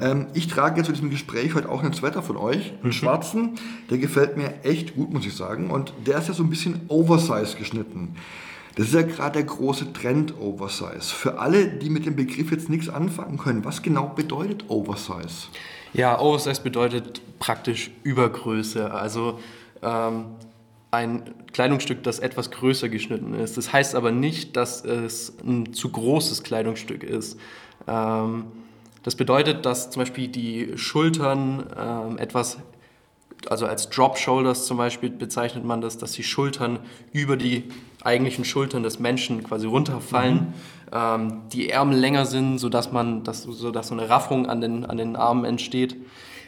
Ähm, 0.00 0.26
ich 0.34 0.48
trage 0.48 0.78
jetzt 0.78 0.86
zu 0.86 0.92
diesem 0.92 1.10
Gespräch 1.10 1.54
heute 1.54 1.68
auch 1.68 1.82
einen 1.82 1.92
Sweater 1.92 2.22
von 2.22 2.36
euch, 2.36 2.72
einen 2.72 2.88
mhm. 2.88 2.92
schwarzen. 2.92 3.54
Der 3.88 3.98
gefällt 3.98 4.36
mir 4.36 4.64
echt 4.64 4.96
gut, 4.96 5.12
muss 5.12 5.24
ich 5.26 5.34
sagen. 5.34 5.70
Und 5.70 5.92
der 6.06 6.18
ist 6.18 6.28
ja 6.28 6.34
so 6.34 6.42
ein 6.42 6.50
bisschen 6.50 6.82
oversized 6.88 7.56
geschnitten. 7.56 8.16
Das 8.76 8.86
ist 8.86 8.94
ja 8.94 9.02
gerade 9.02 9.34
der 9.34 9.44
große 9.44 9.92
Trend 9.92 10.34
Oversize. 10.40 11.14
Für 11.14 11.38
alle, 11.38 11.68
die 11.68 11.90
mit 11.90 12.06
dem 12.06 12.16
Begriff 12.16 12.50
jetzt 12.50 12.68
nichts 12.68 12.88
anfangen 12.88 13.38
können, 13.38 13.64
was 13.64 13.82
genau 13.82 14.08
bedeutet 14.08 14.68
Oversize? 14.68 15.48
Ja, 15.92 16.18
Oversize 16.18 16.60
bedeutet 16.60 17.22
praktisch 17.38 17.92
Übergröße. 18.02 18.92
Also 18.92 19.38
ähm, 19.82 20.24
ein 20.90 21.22
Kleidungsstück, 21.52 22.02
das 22.02 22.18
etwas 22.18 22.50
größer 22.50 22.88
geschnitten 22.88 23.34
ist. 23.34 23.56
Das 23.56 23.72
heißt 23.72 23.94
aber 23.94 24.10
nicht, 24.10 24.56
dass 24.56 24.84
es 24.84 25.34
ein 25.44 25.72
zu 25.72 25.90
großes 25.90 26.42
Kleidungsstück 26.42 27.04
ist. 27.04 27.38
Ähm, 27.86 28.46
das 29.04 29.14
bedeutet, 29.14 29.66
dass 29.66 29.90
zum 29.90 30.00
Beispiel 30.00 30.28
die 30.28 30.76
Schultern 30.76 31.66
ähm, 31.78 32.18
etwas 32.18 32.58
also 33.50 33.66
als 33.66 33.88
Drop 33.90 34.16
Shoulders 34.18 34.66
zum 34.66 34.76
Beispiel 34.76 35.10
bezeichnet 35.10 35.64
man 35.64 35.80
das, 35.80 35.98
dass 35.98 36.12
die 36.12 36.22
Schultern 36.22 36.78
über 37.12 37.36
die 37.36 37.64
eigentlichen 38.02 38.44
Schultern 38.44 38.82
des 38.82 38.98
Menschen 38.98 39.42
quasi 39.42 39.66
runterfallen, 39.66 40.34
mhm. 40.34 40.52
ähm, 40.92 41.42
die 41.52 41.70
Ärmel 41.70 41.98
länger 41.98 42.26
sind, 42.26 42.58
sodass, 42.58 42.92
man, 42.92 43.24
dass, 43.24 43.42
sodass 43.42 43.88
so 43.88 43.94
eine 43.94 44.08
Raffung 44.08 44.46
an 44.46 44.60
den, 44.60 44.84
an 44.84 44.96
den 44.96 45.16
Armen 45.16 45.44
entsteht. 45.44 45.96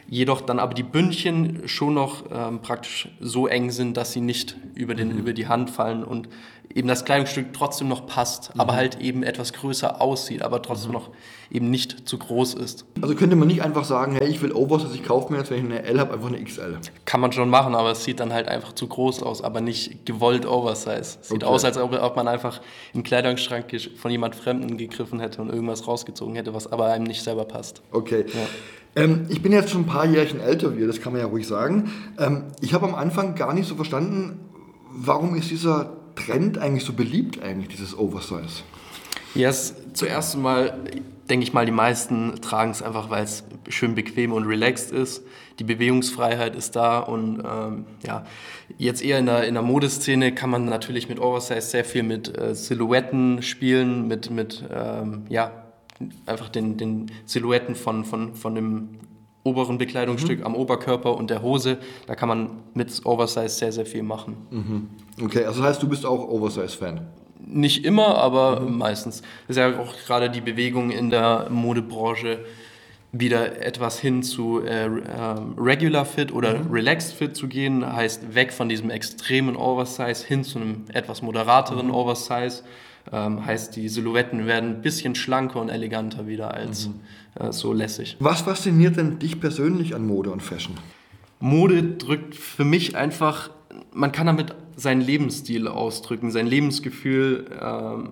jedoch 0.09 0.41
dann 0.41 0.59
aber 0.59 0.73
die 0.73 0.83
Bündchen 0.83 1.67
schon 1.67 1.93
noch 1.93 2.23
ähm, 2.31 2.61
praktisch 2.61 3.09
so 3.19 3.47
eng 3.47 3.71
sind, 3.71 3.97
dass 3.97 4.13
sie 4.13 4.21
nicht 4.21 4.55
über, 4.73 4.95
den, 4.95 5.09
Mhm. 5.09 5.17
über 5.17 5.33
die 5.33 5.47
Hand 5.47 5.69
fallen 5.69 6.03
und 6.03 6.29
eben 6.73 6.87
das 6.87 7.05
Kleidungsstück 7.05 7.53
trotzdem 7.53 7.87
noch 7.87 8.05
passt, 8.07 8.53
Mhm. 8.55 8.61
aber 8.61 8.75
halt 8.75 8.99
eben 9.01 9.23
etwas 9.23 9.53
größer 9.53 10.01
aussieht, 10.01 10.41
aber 10.41 10.61
trotzdem 10.61 10.91
noch 10.91 11.09
eben 11.49 11.69
nicht 11.69 12.07
zu 12.07 12.17
groß 12.17 12.55
ist. 12.55 12.85
Also 13.01 13.15
könnte 13.15 13.35
man 13.37 13.47
nicht 13.47 13.61
einfach 13.63 13.85
sagen, 13.85 14.15
hey, 14.19 14.27
ich 14.27 14.41
will 14.41 14.51
Oversize, 14.51 14.93
ich 14.93 15.03
kaufe 15.03 15.31
mir 15.31 15.39
jetzt, 15.39 15.49
wenn 15.49 15.59
ich 15.59 15.63
eine 15.65 15.83
L 15.83 15.99
habe, 15.99 16.13
einfach 16.13 16.27
eine 16.27 16.43
XL. 16.43 16.77
Kann 17.05 17.21
man 17.21 17.31
schon 17.31 17.49
machen, 17.49 17.73
aber 17.73 17.91
es 17.91 18.03
sieht 18.03 18.19
dann 18.19 18.33
halt 18.33 18.47
einfach 18.49 18.73
zu 18.73 18.85
groß 18.87 19.23
aus, 19.23 19.41
aber 19.41 19.61
nicht 19.61 20.05
gewollt 20.05 20.45
Oversize. 20.45 21.17
Sieht 21.21 21.43
Okay. 21.43 21.45
aus, 21.45 21.63
als 21.63 21.77
ob, 21.77 21.93
ob 21.93 22.15
man 22.17 22.27
einfach 22.27 22.59
im 22.93 23.03
Kleidungsschrank 23.03 23.65
von 23.95 24.11
jemand 24.11 24.35
Fremden 24.35 24.77
gegriffen 24.77 25.19
hätte 25.21 25.41
und 25.41 25.49
irgendwas 25.49 25.87
rausgezogen 25.87 26.35
hätte, 26.35 26.53
was 26.53 26.71
aber 26.71 26.87
einem 26.87 27.05
nicht 27.05 27.23
selber 27.23 27.45
passt. 27.45 27.81
Okay. 27.91 28.25
Ähm, 28.95 29.25
ich 29.29 29.41
bin 29.41 29.51
jetzt 29.51 29.69
schon 29.69 29.81
ein 29.81 29.87
paar 29.87 30.05
Jährchen 30.05 30.39
älter 30.41 30.75
wie 30.75 30.81
ihr, 30.81 30.87
das 30.87 30.99
kann 31.01 31.13
man 31.13 31.21
ja 31.21 31.27
ruhig 31.27 31.47
sagen. 31.47 31.91
Ähm, 32.19 32.43
ich 32.61 32.73
habe 32.73 32.85
am 32.87 32.95
Anfang 32.95 33.35
gar 33.35 33.53
nicht 33.53 33.67
so 33.67 33.75
verstanden, 33.75 34.39
warum 34.91 35.35
ist 35.35 35.49
dieser 35.51 35.96
Trend 36.17 36.57
eigentlich 36.57 36.83
so 36.83 36.93
beliebt, 36.93 37.41
eigentlich, 37.41 37.69
dieses 37.69 37.97
Oversize? 37.97 38.63
Ja, 39.35 39.49
es, 39.49 39.75
zuerst 39.93 40.37
mal 40.37 40.77
denke 41.29 41.43
ich 41.43 41.53
mal, 41.53 41.65
die 41.65 41.71
meisten 41.71 42.41
tragen 42.41 42.71
es 42.71 42.81
einfach, 42.81 43.09
weil 43.09 43.23
es 43.23 43.43
schön 43.69 43.95
bequem 43.95 44.31
und 44.31 44.45
relaxed 44.45 44.91
ist. 44.91 45.23
Die 45.59 45.63
Bewegungsfreiheit 45.63 46.55
ist 46.55 46.75
da 46.75 46.99
und 46.99 47.43
ähm, 47.45 47.85
ja, 48.05 48.25
jetzt 48.77 49.03
eher 49.03 49.19
in 49.19 49.25
der, 49.25 49.45
in 49.45 49.55
der 49.55 49.63
Modeszene 49.63 50.33
kann 50.33 50.49
man 50.49 50.65
natürlich 50.65 51.09
mit 51.09 51.19
Oversize 51.19 51.61
sehr 51.61 51.85
viel 51.85 52.03
mit 52.03 52.37
äh, 52.37 52.55
Silhouetten 52.55 53.41
spielen, 53.41 54.07
mit, 54.07 54.29
mit 54.29 54.63
ähm, 54.71 55.23
ja, 55.29 55.51
einfach 56.25 56.49
den, 56.49 56.77
den 56.77 57.11
Silhouetten 57.25 57.75
von, 57.75 58.05
von, 58.05 58.35
von 58.35 58.55
dem 58.55 58.99
oberen 59.47 59.77
Bekleidungsstück 59.77 60.45
am 60.45 60.55
Oberkörper 60.55 61.15
und 61.15 61.29
der 61.29 61.41
Hose. 61.41 61.77
Da 62.05 62.15
kann 62.15 62.27
man 62.27 62.49
mit 62.73 63.05
Oversize 63.05 63.49
sehr, 63.49 63.71
sehr 63.71 63.85
viel 63.85 64.03
machen. 64.03 64.35
Okay, 65.21 65.45
also 65.45 65.61
das 65.61 65.69
heißt, 65.71 65.83
du 65.83 65.87
bist 65.87 66.05
auch 66.05 66.27
Oversize-Fan. 66.27 67.07
Nicht 67.45 67.85
immer, 67.85 68.17
aber 68.17 68.59
meistens. 68.61 69.21
Das 69.47 69.55
ist 69.55 69.57
ja 69.57 69.79
auch 69.79 69.93
gerade 70.05 70.29
die 70.29 70.41
Bewegung 70.41 70.91
in 70.91 71.09
der 71.09 71.47
Modebranche, 71.49 72.39
wieder 73.13 73.61
etwas 73.61 73.99
hin 73.99 74.21
zu 74.21 74.61
äh, 74.61 74.85
ähm, 74.85 75.55
Regular 75.57 76.05
Fit 76.05 76.31
oder 76.33 76.59
Relaxed 76.69 77.13
Fit 77.13 77.35
zu 77.35 77.47
gehen. 77.47 77.85
Heißt, 77.85 78.35
weg 78.35 78.51
von 78.51 78.67
diesem 78.67 78.89
extremen 78.89 79.55
Oversize 79.55 80.25
hin 80.27 80.43
zu 80.43 80.59
einem 80.59 80.83
etwas 80.93 81.21
moderateren 81.21 81.89
Oversize. 81.89 82.63
Ähm, 83.11 83.45
heißt, 83.45 83.75
die 83.75 83.87
Silhouetten 83.87 84.45
werden 84.47 84.75
ein 84.75 84.81
bisschen 84.81 85.15
schlanker 85.15 85.61
und 85.61 85.69
eleganter 85.69 86.27
wieder 86.27 86.53
als 86.53 86.89
äh, 87.39 87.51
so 87.51 87.73
lässig. 87.73 88.17
Was 88.19 88.41
fasziniert 88.41 88.97
denn 88.97 89.19
dich 89.19 89.39
persönlich 89.39 89.95
an 89.95 90.05
Mode 90.05 90.31
und 90.31 90.41
Fashion? 90.41 90.75
Mode 91.39 91.83
drückt 91.83 92.35
für 92.35 92.65
mich 92.65 92.95
einfach, 92.95 93.49
man 93.93 94.11
kann 94.11 94.27
damit 94.27 94.55
seinen 94.75 95.01
Lebensstil 95.01 95.67
ausdrücken, 95.67 96.31
sein 96.31 96.47
Lebensgefühl. 96.47 97.45
Ähm, 97.61 98.09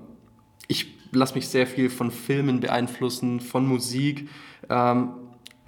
ich 0.68 0.88
lasse 1.12 1.36
mich 1.36 1.48
sehr 1.48 1.68
viel 1.68 1.90
von 1.90 2.12
Filmen 2.12 2.60
beeinflussen, 2.60 3.40
von 3.40 3.68
Musik. 3.68 4.30
Ähm, 4.70 5.10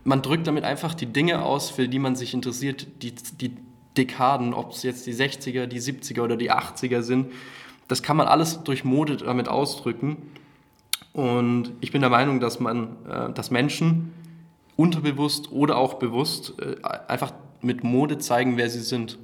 man 0.04 0.22
drückt 0.22 0.48
damit 0.48 0.64
einfach 0.64 0.94
die 0.94 1.06
Dinge 1.08 1.44
aus, 1.44 1.70
für 1.70 1.88
die 1.88 2.00
man 2.00 2.16
sich 2.16 2.34
interessiert, 2.34 2.88
die, 3.02 3.14
die 3.14 3.52
Dekaden, 3.98 4.54
ob 4.54 4.72
es 4.72 4.84
jetzt 4.84 5.06
die 5.08 5.14
60er, 5.14 5.66
die 5.66 5.82
70er 5.82 6.22
oder 6.22 6.38
die 6.38 6.52
80er 6.52 7.02
sind. 7.02 7.28
Das 7.88 8.04
kann 8.04 8.18
man 8.18 8.28
alles 8.28 8.64
durch 8.64 8.84
Mode 8.84 9.18
damit 9.18 9.48
ausdrücken. 9.48 10.18
Und 11.14 11.72
ich 11.82 11.92
bin 11.92 12.02
der 12.02 12.10
Meinung, 12.10 12.40
dass 12.40 12.60
man, 12.60 12.98
äh, 13.10 13.32
dass 13.34 13.50
Menschen 13.52 14.14
unterbewusst 14.76 15.52
oder 15.52 15.78
auch 15.78 15.96
bewusst 15.96 16.54
äh, 16.60 16.76
einfach 17.08 17.34
mit 17.62 17.84
Mode 17.84 18.20
zeigen, 18.20 18.58
wer 18.58 18.70
sie 18.70 18.82
sind 18.82 19.18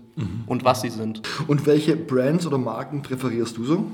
und 0.47 0.63
was 0.63 0.81
sie 0.81 0.89
sind. 0.89 1.21
Und 1.47 1.65
welche 1.65 1.95
Brands 1.95 2.45
oder 2.45 2.57
Marken 2.57 3.01
präferierst 3.01 3.57
du 3.57 3.63
so? 3.63 3.91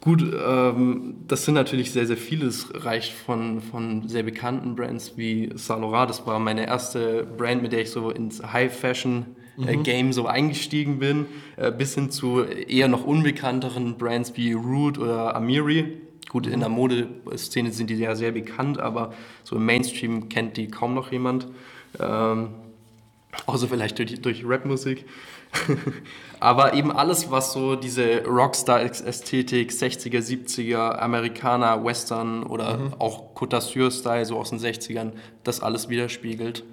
Gut, 0.00 0.22
ähm, 0.22 1.16
das 1.26 1.44
sind 1.44 1.54
natürlich 1.54 1.90
sehr, 1.90 2.06
sehr 2.06 2.16
viele. 2.16 2.46
Es 2.46 2.68
reicht 2.72 3.12
von, 3.12 3.60
von 3.60 4.08
sehr 4.08 4.22
bekannten 4.22 4.76
Brands 4.76 5.14
wie 5.16 5.50
Saint 5.56 5.80
Laurent. 5.80 6.08
Das 6.08 6.26
war 6.26 6.38
meine 6.38 6.66
erste 6.66 7.24
Brand, 7.24 7.62
mit 7.62 7.72
der 7.72 7.82
ich 7.82 7.90
so 7.90 8.10
ins 8.10 8.42
High-Fashion-Game 9.58 10.12
so 10.12 10.26
eingestiegen 10.26 10.98
bin, 10.98 11.26
äh, 11.56 11.70
bis 11.70 11.94
hin 11.94 12.10
zu 12.10 12.42
eher 12.42 12.88
noch 12.88 13.04
unbekannteren 13.04 13.96
Brands 13.96 14.32
wie 14.36 14.52
Root 14.52 14.98
oder 14.98 15.34
Amiri. 15.34 15.98
Gut, 16.28 16.46
in 16.46 16.60
der 16.60 16.68
Modeszene 16.68 17.72
sind 17.72 17.88
die 17.88 17.96
ja 17.96 18.14
sehr 18.14 18.32
bekannt, 18.32 18.78
aber 18.78 19.14
so 19.44 19.56
im 19.56 19.64
Mainstream 19.64 20.28
kennt 20.28 20.56
die 20.56 20.68
kaum 20.68 20.94
noch 20.94 21.10
jemand. 21.10 21.46
Ähm, 21.98 22.50
außer 23.46 23.68
vielleicht 23.68 23.98
durch, 23.98 24.20
durch 24.20 24.42
Rapmusik. 24.44 25.06
Aber 26.40 26.74
eben 26.74 26.92
alles, 26.92 27.30
was 27.30 27.52
so 27.52 27.74
diese 27.74 28.24
Rockstar-Ästhetik, 28.24 29.70
60er, 29.70 30.20
70er, 30.20 30.98
Amerikaner, 30.98 31.84
Western 31.84 32.42
oder 32.42 32.92
auch 32.98 33.34
Côte 33.34 33.56
d'Azur-Style, 33.56 34.24
so 34.24 34.38
aus 34.38 34.50
den 34.50 34.58
60ern, 34.58 35.12
das 35.44 35.60
alles 35.60 35.88
widerspiegelt. 35.88 36.64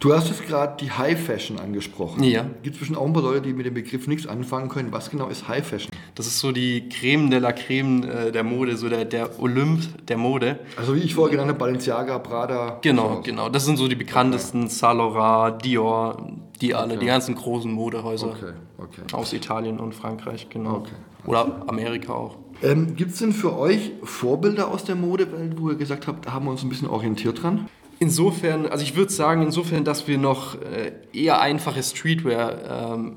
Du 0.00 0.14
hast 0.14 0.28
jetzt 0.28 0.46
gerade 0.46 0.78
die 0.80 0.90
High 0.90 1.20
Fashion 1.22 1.58
angesprochen. 1.58 2.24
Ja. 2.24 2.46
Gibt 2.62 2.76
es 2.76 2.78
bestimmt 2.78 2.98
auch 2.98 3.04
ein 3.04 3.12
paar 3.12 3.22
Leute, 3.22 3.42
die 3.42 3.52
mit 3.52 3.66
dem 3.66 3.74
Begriff 3.74 4.06
nichts 4.06 4.26
anfangen 4.26 4.70
können. 4.70 4.92
Was 4.92 5.10
genau 5.10 5.28
ist 5.28 5.46
High 5.46 5.66
Fashion? 5.66 5.90
Das 6.14 6.26
ist 6.26 6.38
so 6.38 6.52
die 6.52 6.88
Creme 6.88 7.28
de 7.28 7.38
la 7.38 7.52
Creme 7.52 8.04
äh, 8.04 8.32
der 8.32 8.42
Mode, 8.42 8.78
so 8.78 8.88
der, 8.88 9.04
der 9.04 9.38
Olymp 9.38 10.06
der 10.06 10.16
Mode. 10.16 10.60
Also 10.78 10.94
wie 10.94 11.00
ich 11.00 11.14
vorher 11.14 11.32
genannt 11.32 11.50
habe, 11.50 11.58
Balenciaga, 11.58 12.18
Prada. 12.18 12.78
Genau, 12.80 13.10
sowas. 13.10 13.24
genau. 13.24 13.48
Das 13.50 13.66
sind 13.66 13.76
so 13.76 13.88
die 13.88 13.94
bekanntesten, 13.94 14.68
Saint 14.68 14.96
Laurent, 14.96 15.62
Dior, 15.62 16.32
die 16.62 16.74
alle, 16.74 16.96
die 16.96 17.04
ganzen 17.04 17.34
großen 17.34 17.70
Modehäuser 17.70 18.28
Okay, 18.28 18.52
okay. 18.78 19.02
aus 19.12 19.34
Italien 19.34 19.78
und 19.78 19.94
Frankreich, 19.94 20.48
genau. 20.48 20.76
Okay. 20.76 20.94
Oder 21.26 21.62
Amerika 21.66 22.14
auch. 22.14 22.38
Ähm, 22.62 22.96
Gibt 22.96 23.12
es 23.12 23.18
denn 23.18 23.32
für 23.32 23.54
euch 23.58 23.92
Vorbilder 24.02 24.68
aus 24.68 24.84
der 24.84 24.94
Modewelt, 24.96 25.60
wo 25.60 25.68
ihr 25.68 25.76
gesagt 25.76 26.06
habt, 26.06 26.24
da 26.24 26.32
haben 26.32 26.46
wir 26.46 26.52
uns 26.52 26.62
ein 26.62 26.70
bisschen 26.70 26.88
orientiert 26.88 27.42
dran? 27.42 27.68
Insofern, 28.02 28.66
also 28.66 28.82
ich 28.82 28.96
würde 28.96 29.12
sagen, 29.12 29.42
insofern, 29.42 29.84
dass 29.84 30.08
wir 30.08 30.16
noch 30.16 30.60
äh, 30.62 30.92
eher 31.12 31.42
einfache 31.42 31.82
Streetwear 31.82 32.94
ähm, 32.94 33.16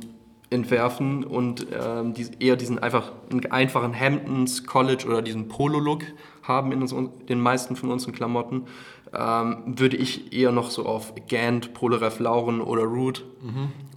entwerfen 0.50 1.24
und 1.24 1.66
ähm, 1.72 2.14
die, 2.14 2.28
eher 2.40 2.58
diesen 2.58 2.80
einfach 2.80 3.14
einfachen 3.50 3.94
Hemdens, 3.94 4.66
College 4.66 5.06
oder 5.08 5.22
diesen 5.22 5.48
Polo-Look 5.48 6.04
haben 6.44 6.74
in 6.74 6.82
uns, 6.82 6.94
den 7.30 7.40
meisten 7.40 7.78
von 7.78 7.92
unseren 7.92 8.14
Klamotten, 8.14 8.64
ähm, 9.14 9.64
würde 9.66 9.96
ich 9.96 10.34
eher 10.34 10.52
noch 10.52 10.70
so 10.70 10.86
auf 10.86 11.14
Gant, 11.30 11.72
Ralph 11.82 12.20
Lauren 12.20 12.60
oder 12.60 12.84
Root 12.84 13.24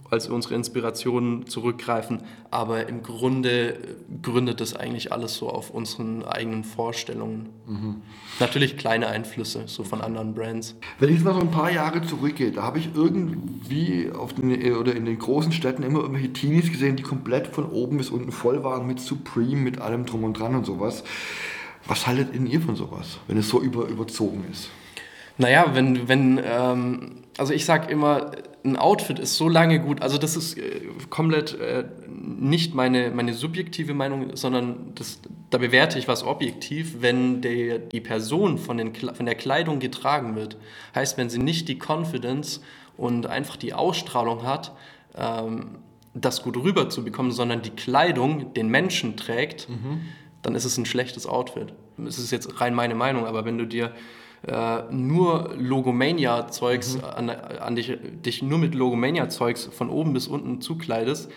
als 0.09 0.27
unsere 0.29 0.55
Inspirationen 0.55 1.47
zurückgreifen. 1.47 2.23
Aber 2.51 2.87
im 2.87 3.03
Grunde 3.03 3.73
äh, 3.73 3.77
gründet 4.21 4.61
das 4.61 4.75
eigentlich 4.75 5.11
alles 5.11 5.35
so 5.35 5.49
auf 5.49 5.69
unseren 5.69 6.23
eigenen 6.23 6.63
Vorstellungen. 6.63 7.49
Natürlich 8.39 8.77
kleine 8.77 9.07
Einflüsse, 9.07 9.63
so 9.67 9.83
von 9.83 10.01
anderen 10.01 10.33
Brands. 10.33 10.75
Wenn 10.99 11.09
ich 11.09 11.15
jetzt 11.15 11.25
mal 11.25 11.33
so 11.33 11.41
ein 11.41 11.51
paar 11.51 11.71
Jahre 11.71 12.01
zurückgehe, 12.01 12.51
da 12.51 12.63
habe 12.63 12.79
ich 12.79 12.89
irgendwie 12.95 14.09
auf 14.11 14.33
den, 14.33 14.75
oder 14.75 14.95
in 14.95 15.05
den 15.05 15.19
großen 15.19 15.51
Städten 15.51 15.83
immer 15.83 15.99
irgendwelche 15.99 16.33
Teenies 16.33 16.71
gesehen, 16.71 16.95
die 16.95 17.03
komplett 17.03 17.47
von 17.47 17.65
oben 17.65 17.97
bis 17.97 18.09
unten 18.09 18.31
voll 18.31 18.63
waren 18.63 18.87
mit 18.87 18.99
Supreme, 18.99 19.61
mit 19.61 19.79
allem 19.79 20.05
drum 20.05 20.23
und 20.23 20.39
dran 20.39 20.55
und 20.55 20.65
sowas. 20.65 21.03
Was 21.85 22.07
haltet 22.07 22.33
denn 22.35 22.47
ihr 22.47 22.61
von 22.61 22.75
sowas, 22.75 23.19
wenn 23.27 23.37
es 23.37 23.49
so 23.49 23.61
über, 23.61 23.87
überzogen 23.87 24.45
ist? 24.51 24.69
Naja, 25.37 25.67
wenn, 25.73 26.07
wenn 26.07 26.41
ähm, 26.43 27.23
also 27.37 27.53
ich 27.53 27.65
sag 27.65 27.89
immer, 27.89 28.31
ein 28.67 28.77
Outfit 28.77 29.19
ist 29.19 29.35
so 29.37 29.49
lange 29.49 29.79
gut, 29.79 30.01
also 30.01 30.17
das 30.17 30.35
ist 30.35 30.57
äh, 30.57 30.81
komplett 31.09 31.53
äh, 31.59 31.85
nicht 32.07 32.75
meine, 32.75 33.11
meine 33.11 33.33
subjektive 33.33 33.93
Meinung, 33.93 34.35
sondern 34.35 34.93
das, 34.95 35.19
da 35.49 35.57
bewerte 35.57 35.97
ich 35.97 36.07
was 36.07 36.23
objektiv, 36.23 36.97
wenn 36.99 37.41
der, 37.41 37.79
die 37.79 38.01
Person 38.01 38.57
von, 38.57 38.77
den, 38.77 38.93
von 38.93 39.25
der 39.25 39.35
Kleidung 39.35 39.79
getragen 39.79 40.35
wird. 40.35 40.57
Heißt, 40.93 41.17
wenn 41.17 41.29
sie 41.29 41.39
nicht 41.39 41.67
die 41.69 41.79
Confidence 41.79 42.61
und 42.97 43.27
einfach 43.27 43.55
die 43.55 43.73
Ausstrahlung 43.73 44.43
hat, 44.43 44.73
ähm, 45.15 45.79
das 46.13 46.43
gut 46.43 46.57
rüberzubekommen, 46.57 47.31
sondern 47.31 47.61
die 47.61 47.69
Kleidung 47.69 48.53
den 48.53 48.69
Menschen 48.69 49.17
trägt, 49.17 49.67
dann 50.41 50.55
ist 50.55 50.65
es 50.65 50.77
ein 50.77 50.85
schlechtes 50.85 51.27
Outfit. 51.27 51.73
Es 52.07 52.17
ist 52.17 52.31
jetzt 52.31 52.59
rein 52.59 52.73
meine 52.73 52.95
Meinung, 52.95 53.25
aber 53.25 53.45
wenn 53.45 53.57
du 53.57 53.65
dir 53.65 53.91
äh, 54.45 54.83
nur 54.91 55.55
Logomania-Zeugs 55.57 57.01
an, 57.03 57.29
an 57.29 57.75
dich, 57.75 57.97
dich 58.25 58.43
nur 58.43 58.59
mit 58.59 58.75
Logomania-Zeugs 58.75 59.69
von 59.71 59.89
oben 59.89 60.13
bis 60.13 60.27
unten 60.27 60.61
zukleidest 60.61 61.29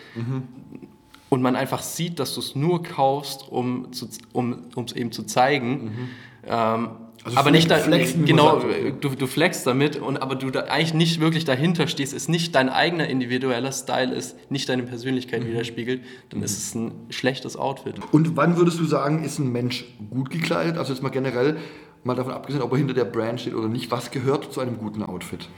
und 1.28 1.42
man 1.42 1.56
einfach 1.56 1.82
sieht, 1.82 2.18
dass 2.18 2.34
du 2.34 2.40
es 2.40 2.54
nur 2.54 2.82
kaufst, 2.82 3.46
um 3.50 3.92
zu, 3.92 4.08
um 4.32 4.64
es 4.84 4.92
eben 4.92 5.12
zu 5.12 5.22
zeigen. 5.24 6.08
Ähm, 6.46 6.88
Also 7.22 7.36
aber 7.36 7.50
nicht 7.50 7.70
da, 7.70 7.76
flexen, 7.76 8.24
genau, 8.24 8.62
du, 9.00 9.10
du 9.10 9.26
flexst 9.26 9.66
damit 9.66 9.96
und 9.96 10.16
aber 10.16 10.36
du 10.36 10.50
da 10.50 10.60
eigentlich 10.60 10.94
nicht 10.94 11.20
wirklich 11.20 11.44
dahinter 11.44 11.86
stehst, 11.86 12.14
es 12.14 12.28
nicht 12.28 12.54
dein 12.54 12.70
eigener 12.70 13.08
individueller 13.08 13.72
Style 13.72 14.14
ist, 14.14 14.50
nicht 14.50 14.70
deine 14.70 14.84
Persönlichkeit 14.84 15.46
widerspiegelt, 15.46 16.02
dann 16.30 16.42
ist 16.42 16.56
es 16.56 16.74
ein 16.74 16.92
schlechtes 17.10 17.56
Outfit. 17.56 17.96
Und 18.12 18.38
wann 18.38 18.56
würdest 18.56 18.80
du 18.80 18.86
sagen, 18.86 19.22
ist 19.22 19.38
ein 19.38 19.52
Mensch 19.52 19.84
gut 20.08 20.30
gekleidet? 20.30 20.78
Also 20.78 20.94
jetzt 20.94 21.02
mal 21.02 21.10
generell, 21.10 21.58
mal 22.04 22.14
davon 22.14 22.32
abgesehen, 22.32 22.62
ob 22.62 22.72
er 22.72 22.78
hinter 22.78 22.94
der 22.94 23.04
Brand 23.04 23.40
steht 23.40 23.54
oder 23.54 23.68
nicht. 23.68 23.90
Was 23.90 24.10
gehört 24.10 24.52
zu 24.52 24.60
einem 24.60 24.78
guten 24.78 25.02
Outfit? 25.02 25.48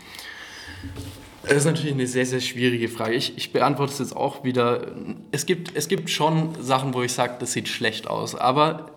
Das 1.43 1.53
ist 1.53 1.65
natürlich 1.65 1.95
eine 1.95 2.07
sehr, 2.07 2.27
sehr 2.27 2.41
schwierige 2.41 2.89
Frage. 2.89 3.15
Ich, 3.15 3.37
ich 3.37 3.53
beantworte 3.53 3.93
es 3.93 3.99
jetzt 3.99 4.17
auch 4.17 4.45
wieder. 4.45 4.87
Es 5.33 5.47
gibt, 5.47 5.75
es 5.75 5.89
gibt 5.89 6.09
schon 6.11 6.55
Sachen, 6.61 6.95
wo 6.95 7.03
ich 7.03 7.13
sage, 7.13 7.35
das 7.41 7.53
sieht 7.53 7.69
schlecht 7.69 8.07
aus. 8.07 8.35
Aber 8.35 8.93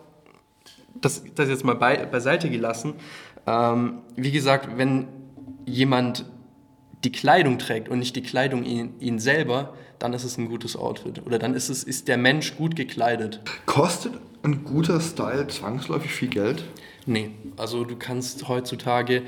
das, 0.93 1.23
das 1.33 1.49
jetzt 1.49 1.63
mal 1.63 1.75
bei, 1.75 2.05
beiseite 2.05 2.49
gelassen. 2.49 2.93
Ähm, 3.47 3.99
wie 4.15 4.31
gesagt, 4.31 4.77
wenn 4.77 5.07
jemand 5.65 6.25
die 7.03 7.11
Kleidung 7.11 7.57
trägt 7.59 7.89
und 7.89 7.99
nicht 7.99 8.15
die 8.15 8.23
Kleidung 8.23 8.63
ihn, 8.63 8.93
ihn 8.99 9.19
selber, 9.19 9.73
dann 9.99 10.13
ist 10.13 10.23
es 10.23 10.37
ein 10.37 10.49
gutes 10.49 10.75
Outfit. 10.75 11.25
Oder 11.25 11.39
dann 11.39 11.53
ist, 11.53 11.69
es, 11.69 11.83
ist 11.83 12.07
der 12.07 12.17
Mensch 12.17 12.55
gut 12.57 12.75
gekleidet. 12.75 13.41
Kostet 13.65 14.13
ein 14.43 14.63
guter 14.63 14.99
Style 14.99 15.47
zwangsläufig 15.47 16.11
viel 16.11 16.29
Geld? 16.29 16.63
Nee, 17.05 17.31
also 17.57 17.83
du 17.83 17.95
kannst 17.95 18.47
heutzutage 18.47 19.23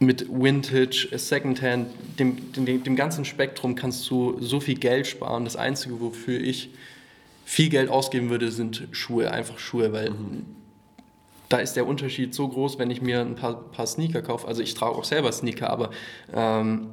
mit 0.00 0.26
Vintage, 0.28 1.08
Secondhand, 1.12 1.90
dem, 2.18 2.52
dem, 2.52 2.82
dem 2.82 2.96
ganzen 2.96 3.24
Spektrum 3.24 3.74
kannst 3.76 4.10
du 4.10 4.36
so 4.40 4.58
viel 4.58 4.76
Geld 4.76 5.06
sparen. 5.06 5.44
Das 5.44 5.56
Einzige, 5.56 6.00
wofür 6.00 6.40
ich 6.40 6.70
viel 7.44 7.68
Geld 7.68 7.88
ausgeben 7.88 8.30
würde, 8.30 8.50
sind 8.50 8.88
Schuhe, 8.90 9.30
einfach 9.30 9.58
Schuhe, 9.58 9.92
weil 9.92 10.10
mhm. 10.10 10.46
da 11.48 11.58
ist 11.58 11.74
der 11.74 11.86
Unterschied 11.86 12.34
so 12.34 12.48
groß, 12.48 12.78
wenn 12.78 12.90
ich 12.90 13.00
mir 13.00 13.20
ein 13.20 13.36
paar, 13.36 13.54
paar 13.70 13.86
Sneaker 13.86 14.22
kaufe. 14.22 14.48
Also 14.48 14.62
ich 14.62 14.74
trage 14.74 14.96
auch 14.96 15.04
selber 15.04 15.30
Sneaker, 15.30 15.70
aber 15.70 15.90
ähm, 16.34 16.88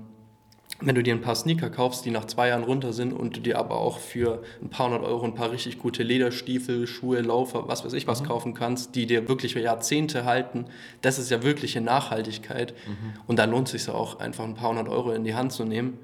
wenn 0.82 0.96
du 0.96 1.04
dir 1.04 1.14
ein 1.14 1.22
paar 1.22 1.36
Sneaker 1.36 1.70
kaufst, 1.70 2.06
die 2.06 2.12
nach 2.12 2.26
zwei 2.26 2.50
Jahren 2.50 2.64
runter 2.64 2.94
sind 2.94 3.12
und 3.12 3.36
du 3.36 3.42
dir 3.42 3.58
aber 3.58 3.80
auch 3.80 4.00
für 4.00 4.42
ein 4.62 4.70
paar 4.70 4.88
hundert 4.88 5.04
Euro 5.04 5.26
ein 5.26 5.36
paar 5.36 5.52
richtig 5.52 5.78
gute 5.78 6.04
Lederstiefel, 6.04 6.88
Schuhe, 6.88 7.20
Laufer, 7.22 7.68
was 7.68 7.84
weiß 7.84 7.94
ich 7.94 8.08
was 8.08 8.22
mhm. 8.22 8.28
kaufen 8.28 8.54
kannst, 8.54 8.96
die 8.96 9.06
dir 9.06 9.28
wirklich 9.28 9.54
für 9.54 9.60
Jahrzehnte 9.60 10.24
halten, 10.24 10.66
das 11.02 11.20
ist 11.20 11.32
ja 11.32 11.44
wirkliche 11.44 11.82
Nachhaltigkeit. 11.82 12.74
Mhm. 12.88 13.20
Und 13.28 13.40
da 13.40 13.46
lohnt 13.46 13.68
es 13.74 13.84
sich 13.84 13.94
auch, 13.94 14.20
einfach 14.20 14.46
ein 14.46 14.56
paar 14.56 14.70
hundert 14.70 14.88
Euro 14.88 15.12
in 15.12 15.24
die 15.24 15.36
Hand 15.36 15.52
zu 15.52 15.66
nehmen. 15.66 15.98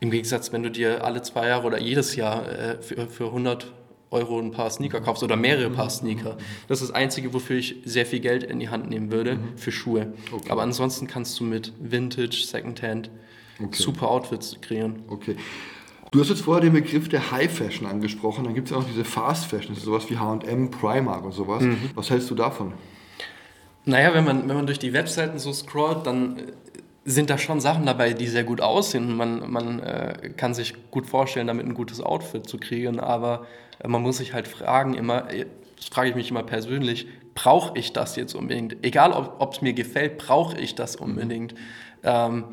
Im 0.00 0.10
Gegensatz, 0.10 0.52
wenn 0.52 0.62
du 0.62 0.70
dir 0.70 1.04
alle 1.04 1.22
zwei 1.22 1.48
Jahre 1.48 1.66
oder 1.66 1.80
jedes 1.80 2.16
Jahr 2.16 2.48
äh, 2.50 2.82
für, 2.82 3.06
für 3.06 3.26
100 3.26 3.72
Euro 4.10 4.38
ein 4.38 4.50
paar 4.50 4.68
Sneaker 4.68 5.00
mhm. 5.00 5.04
kaufst 5.04 5.22
oder 5.22 5.36
mehrere 5.36 5.70
Paar 5.70 5.86
mhm. 5.86 5.90
Sneaker. 5.90 6.36
Das 6.68 6.82
ist 6.82 6.90
das 6.90 6.94
Einzige, 6.94 7.32
wofür 7.32 7.56
ich 7.56 7.76
sehr 7.84 8.04
viel 8.04 8.20
Geld 8.20 8.42
in 8.42 8.60
die 8.60 8.68
Hand 8.68 8.90
nehmen 8.90 9.10
würde, 9.10 9.36
mhm. 9.36 9.56
für 9.56 9.72
Schuhe. 9.72 10.12
Okay. 10.30 10.50
Aber 10.50 10.62
ansonsten 10.62 11.06
kannst 11.06 11.40
du 11.40 11.44
mit 11.44 11.72
Vintage, 11.80 12.44
Secondhand, 12.44 13.10
okay. 13.64 13.82
super 13.82 14.08
Outfits 14.08 14.56
kreieren. 14.60 15.02
Okay. 15.08 15.36
Du 16.12 16.20
hast 16.20 16.28
jetzt 16.28 16.42
vorher 16.42 16.60
den 16.60 16.74
Begriff 16.74 17.08
der 17.08 17.30
High 17.30 17.50
Fashion 17.50 17.86
angesprochen. 17.86 18.44
Dann 18.44 18.54
gibt 18.54 18.70
es 18.70 18.76
auch 18.76 18.84
diese 18.84 19.04
Fast 19.04 19.46
Fashion, 19.46 19.74
sowas 19.74 20.10
wie 20.10 20.18
HM, 20.18 20.70
Primark 20.70 21.24
und 21.24 21.32
sowas. 21.32 21.62
Mhm. 21.62 21.90
Was 21.94 22.10
hältst 22.10 22.30
du 22.30 22.34
davon? 22.34 22.74
Naja, 23.86 24.12
wenn 24.12 24.24
man, 24.24 24.48
wenn 24.48 24.56
man 24.56 24.66
durch 24.66 24.78
die 24.78 24.92
Webseiten 24.92 25.38
so 25.38 25.52
scrollt, 25.54 26.06
dann 26.06 26.38
äh, 26.38 26.42
sind 27.04 27.30
da 27.30 27.38
schon 27.38 27.60
Sachen 27.60 27.86
dabei, 27.86 28.12
die 28.12 28.26
sehr 28.26 28.44
gut 28.44 28.60
aussehen. 28.60 29.16
Man, 29.16 29.50
man 29.50 29.80
äh, 29.80 30.30
kann 30.36 30.52
sich 30.52 30.74
gut 30.90 31.06
vorstellen, 31.06 31.46
damit 31.46 31.66
ein 31.66 31.74
gutes 31.74 32.00
Outfit 32.00 32.46
zu 32.46 32.58
kriegen, 32.58 33.00
aber 33.00 33.46
äh, 33.80 33.88
man 33.88 34.02
muss 34.02 34.18
sich 34.18 34.34
halt 34.34 34.46
fragen, 34.46 34.92
immer, 34.92 35.32
äh, 35.32 35.46
das 35.76 35.86
frage 35.86 36.10
ich 36.10 36.14
mich 36.14 36.30
immer 36.30 36.42
persönlich, 36.42 37.08
brauche 37.34 37.76
ich 37.78 37.94
das 37.94 38.16
jetzt 38.16 38.34
unbedingt? 38.34 38.76
Egal, 38.84 39.12
ob 39.12 39.54
es 39.54 39.62
mir 39.62 39.72
gefällt, 39.72 40.18
brauche 40.18 40.58
ich 40.58 40.74
das 40.74 40.94
unbedingt? 40.94 41.54
Ähm, 42.04 42.44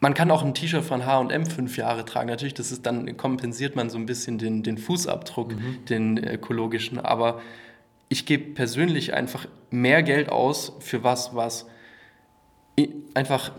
man 0.00 0.14
kann 0.14 0.30
auch 0.30 0.42
ein 0.42 0.54
T-Shirt 0.54 0.82
von 0.82 1.04
H&M 1.04 1.46
fünf 1.46 1.76
Jahre 1.76 2.06
tragen. 2.06 2.28
Natürlich, 2.28 2.54
das 2.54 2.72
ist 2.72 2.86
dann 2.86 3.16
kompensiert 3.18 3.76
man 3.76 3.90
so 3.90 3.98
ein 3.98 4.06
bisschen 4.06 4.38
den, 4.38 4.62
den 4.62 4.78
Fußabdruck, 4.78 5.54
mhm. 5.54 5.84
den 5.88 6.18
ökologischen. 6.18 6.98
Aber 6.98 7.40
ich 8.08 8.24
gebe 8.24 8.54
persönlich 8.54 9.12
einfach 9.12 9.46
mehr 9.70 10.02
Geld 10.02 10.30
aus 10.30 10.72
für 10.80 11.04
was, 11.04 11.34
was 11.34 11.66
einfach 13.12 13.52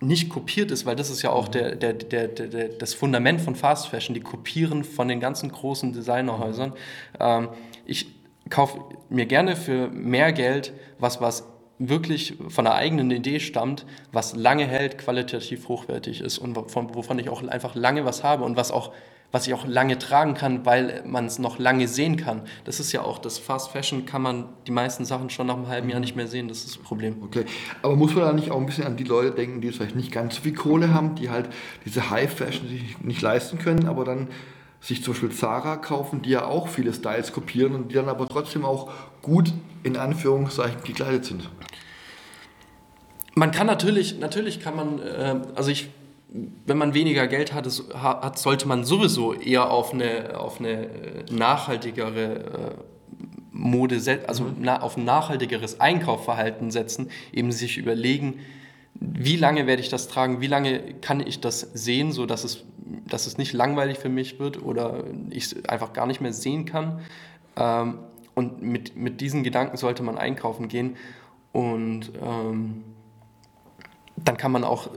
nicht 0.00 0.28
kopiert 0.28 0.70
ist, 0.72 0.86
weil 0.86 0.96
das 0.96 1.08
ist 1.08 1.22
ja 1.22 1.30
auch 1.30 1.48
mhm. 1.48 1.52
der, 1.52 1.76
der, 1.76 1.92
der, 1.92 2.28
der, 2.28 2.68
das 2.70 2.94
Fundament 2.94 3.40
von 3.40 3.54
Fast 3.54 3.88
Fashion, 3.88 4.14
die 4.14 4.20
kopieren 4.20 4.82
von 4.82 5.06
den 5.06 5.20
ganzen 5.20 5.52
großen 5.52 5.92
Designerhäusern. 5.92 6.72
Ähm, 7.20 7.48
ich 7.86 8.06
kaufe 8.48 8.80
mir 9.08 9.26
gerne 9.26 9.54
für 9.54 9.88
mehr 9.88 10.32
Geld 10.32 10.72
was, 10.98 11.20
was 11.20 11.46
wirklich 11.80 12.36
von 12.48 12.66
einer 12.66 12.76
eigenen 12.76 13.10
Idee 13.10 13.40
stammt, 13.40 13.86
was 14.12 14.36
lange 14.36 14.66
hält, 14.66 14.98
qualitativ 14.98 15.68
hochwertig 15.68 16.20
ist 16.20 16.38
und 16.38 16.54
wovon 16.54 17.18
ich 17.18 17.28
auch 17.28 17.42
einfach 17.42 17.74
lange 17.74 18.04
was 18.04 18.22
habe 18.22 18.44
und 18.44 18.56
was 18.56 18.70
auch 18.70 18.92
was 19.32 19.46
ich 19.46 19.54
auch 19.54 19.66
lange 19.66 19.98
tragen 19.98 20.34
kann, 20.34 20.66
weil 20.66 21.02
man 21.06 21.26
es 21.26 21.38
noch 21.38 21.58
lange 21.58 21.86
sehen 21.86 22.16
kann. 22.16 22.42
Das 22.64 22.80
ist 22.80 22.90
ja 22.92 23.02
auch 23.02 23.18
das 23.18 23.38
Fast 23.38 23.70
Fashion, 23.70 24.04
kann 24.04 24.22
man 24.22 24.46
die 24.66 24.72
meisten 24.72 25.04
Sachen 25.04 25.30
schon 25.30 25.46
nach 25.46 25.56
einem 25.56 25.68
halben 25.68 25.88
Jahr 25.88 26.00
nicht 26.00 26.16
mehr 26.16 26.26
sehen. 26.26 26.48
Das 26.48 26.64
ist 26.64 26.76
das 26.76 26.82
Problem. 26.82 27.16
Okay, 27.22 27.44
aber 27.82 27.94
muss 27.94 28.14
man 28.14 28.24
da 28.24 28.32
nicht 28.32 28.50
auch 28.50 28.58
ein 28.58 28.66
bisschen 28.66 28.86
an 28.86 28.96
die 28.96 29.04
Leute 29.04 29.30
denken, 29.30 29.60
die 29.60 29.68
jetzt 29.68 29.76
vielleicht 29.76 29.96
nicht 29.96 30.10
ganz 30.10 30.36
so 30.36 30.42
viel 30.42 30.54
Kohle 30.54 30.92
haben, 30.92 31.14
die 31.14 31.30
halt 31.30 31.48
diese 31.84 32.10
High 32.10 32.32
Fashion 32.32 32.68
sich 32.68 32.98
nicht 33.00 33.22
leisten 33.22 33.58
können, 33.58 33.86
aber 33.86 34.04
dann 34.04 34.28
sich 34.80 35.04
zum 35.04 35.12
Beispiel 35.12 35.30
Zara 35.30 35.76
kaufen, 35.76 36.22
die 36.22 36.30
ja 36.30 36.46
auch 36.46 36.68
viele 36.68 36.92
Styles 36.92 37.32
kopieren 37.32 37.74
und 37.74 37.90
die 37.90 37.94
dann 37.94 38.08
aber 38.08 38.26
trotzdem 38.26 38.64
auch 38.64 38.90
gut 39.22 39.52
in 39.82 39.96
Anführungszeichen 39.96 40.82
gekleidet 40.84 41.24
sind. 41.24 41.48
Man 43.34 43.52
kann 43.52 43.66
natürlich, 43.66 44.18
natürlich 44.18 44.60
kann 44.60 44.76
man, 44.76 44.98
äh, 44.98 45.36
also 45.54 45.70
ich, 45.70 45.88
wenn 46.66 46.78
man 46.78 46.94
weniger 46.94 47.26
Geld 47.26 47.52
hat, 47.52 47.66
hat, 47.94 48.38
sollte 48.38 48.68
man 48.68 48.84
sowieso 48.84 49.34
eher 49.34 49.70
auf 49.70 49.92
eine, 49.92 50.38
auf 50.38 50.60
eine 50.60 50.86
äh, 50.86 50.88
nachhaltigere 51.30 52.34
äh, 52.34 52.44
Mode, 53.52 54.00
also 54.26 54.44
mhm. 54.44 54.56
na, 54.60 54.82
auf 54.82 54.96
ein 54.96 55.04
nachhaltigeres 55.04 55.80
Einkaufverhalten 55.80 56.70
setzen, 56.70 57.10
eben 57.32 57.52
sich 57.52 57.78
überlegen, 57.78 58.40
wie 58.94 59.36
lange 59.36 59.66
werde 59.66 59.82
ich 59.82 59.88
das 59.88 60.08
tragen, 60.08 60.40
wie 60.40 60.46
lange 60.46 60.80
kann 61.00 61.26
ich 61.26 61.40
das 61.40 61.60
sehen, 61.60 62.12
so 62.12 62.26
dass 62.26 62.44
es, 62.44 62.64
dass 63.08 63.26
es 63.26 63.38
nicht 63.38 63.52
langweilig 63.52 63.98
für 63.98 64.08
mich 64.08 64.38
wird 64.38 64.62
oder 64.62 65.04
ich 65.30 65.44
es 65.44 65.64
einfach 65.66 65.92
gar 65.92 66.06
nicht 66.06 66.20
mehr 66.20 66.32
sehen 66.32 66.64
kann. 66.64 67.00
Ähm, 67.56 67.98
und 68.34 68.62
mit, 68.62 68.96
mit 68.96 69.20
diesen 69.20 69.42
Gedanken 69.42 69.76
sollte 69.76 70.02
man 70.02 70.18
einkaufen 70.18 70.68
gehen 70.68 70.96
und 71.52 72.12
ähm, 72.22 72.84
dann 74.16 74.36
kann 74.36 74.52
man 74.52 74.64
auch 74.64 74.90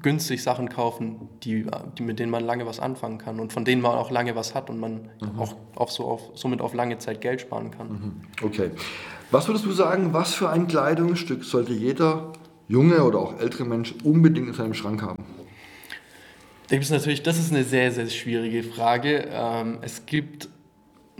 günstig 0.00 0.42
Sachen 0.42 0.68
kaufen, 0.68 1.28
die, 1.42 1.66
die, 1.98 2.02
mit 2.02 2.18
denen 2.18 2.30
man 2.30 2.44
lange 2.44 2.66
was 2.66 2.80
anfangen 2.80 3.18
kann 3.18 3.40
und 3.40 3.52
von 3.52 3.64
denen 3.64 3.82
man 3.82 3.92
auch 3.92 4.10
lange 4.10 4.36
was 4.36 4.54
hat 4.54 4.70
und 4.70 4.78
man 4.78 5.10
mhm. 5.20 5.38
auch, 5.38 5.56
auch 5.74 5.90
so 5.90 6.04
auf, 6.04 6.30
somit 6.34 6.60
auf 6.60 6.74
lange 6.74 6.98
Zeit 6.98 7.20
Geld 7.20 7.40
sparen 7.40 7.70
kann. 7.70 7.88
Mhm. 7.88 8.12
Okay. 8.42 8.70
Was 9.30 9.48
würdest 9.48 9.66
du 9.66 9.72
sagen, 9.72 10.12
was 10.12 10.34
für 10.34 10.48
ein 10.50 10.68
Kleidungsstück 10.68 11.44
sollte 11.44 11.72
jeder 11.72 12.32
junge 12.68 13.02
oder 13.02 13.18
auch 13.18 13.40
ältere 13.40 13.64
Mensch 13.64 13.94
unbedingt 14.04 14.48
in 14.48 14.54
seinem 14.54 14.74
Schrank 14.74 15.02
haben? 15.02 15.24
Da 16.68 16.76
gibt 16.76 16.84
es 16.84 16.90
natürlich, 16.90 17.22
das 17.22 17.38
ist 17.38 17.52
eine 17.52 17.64
sehr, 17.64 17.90
sehr 17.92 18.08
schwierige 18.08 18.62
Frage. 18.62 19.28
Ähm, 19.30 19.78
es 19.80 20.06
gibt 20.06 20.48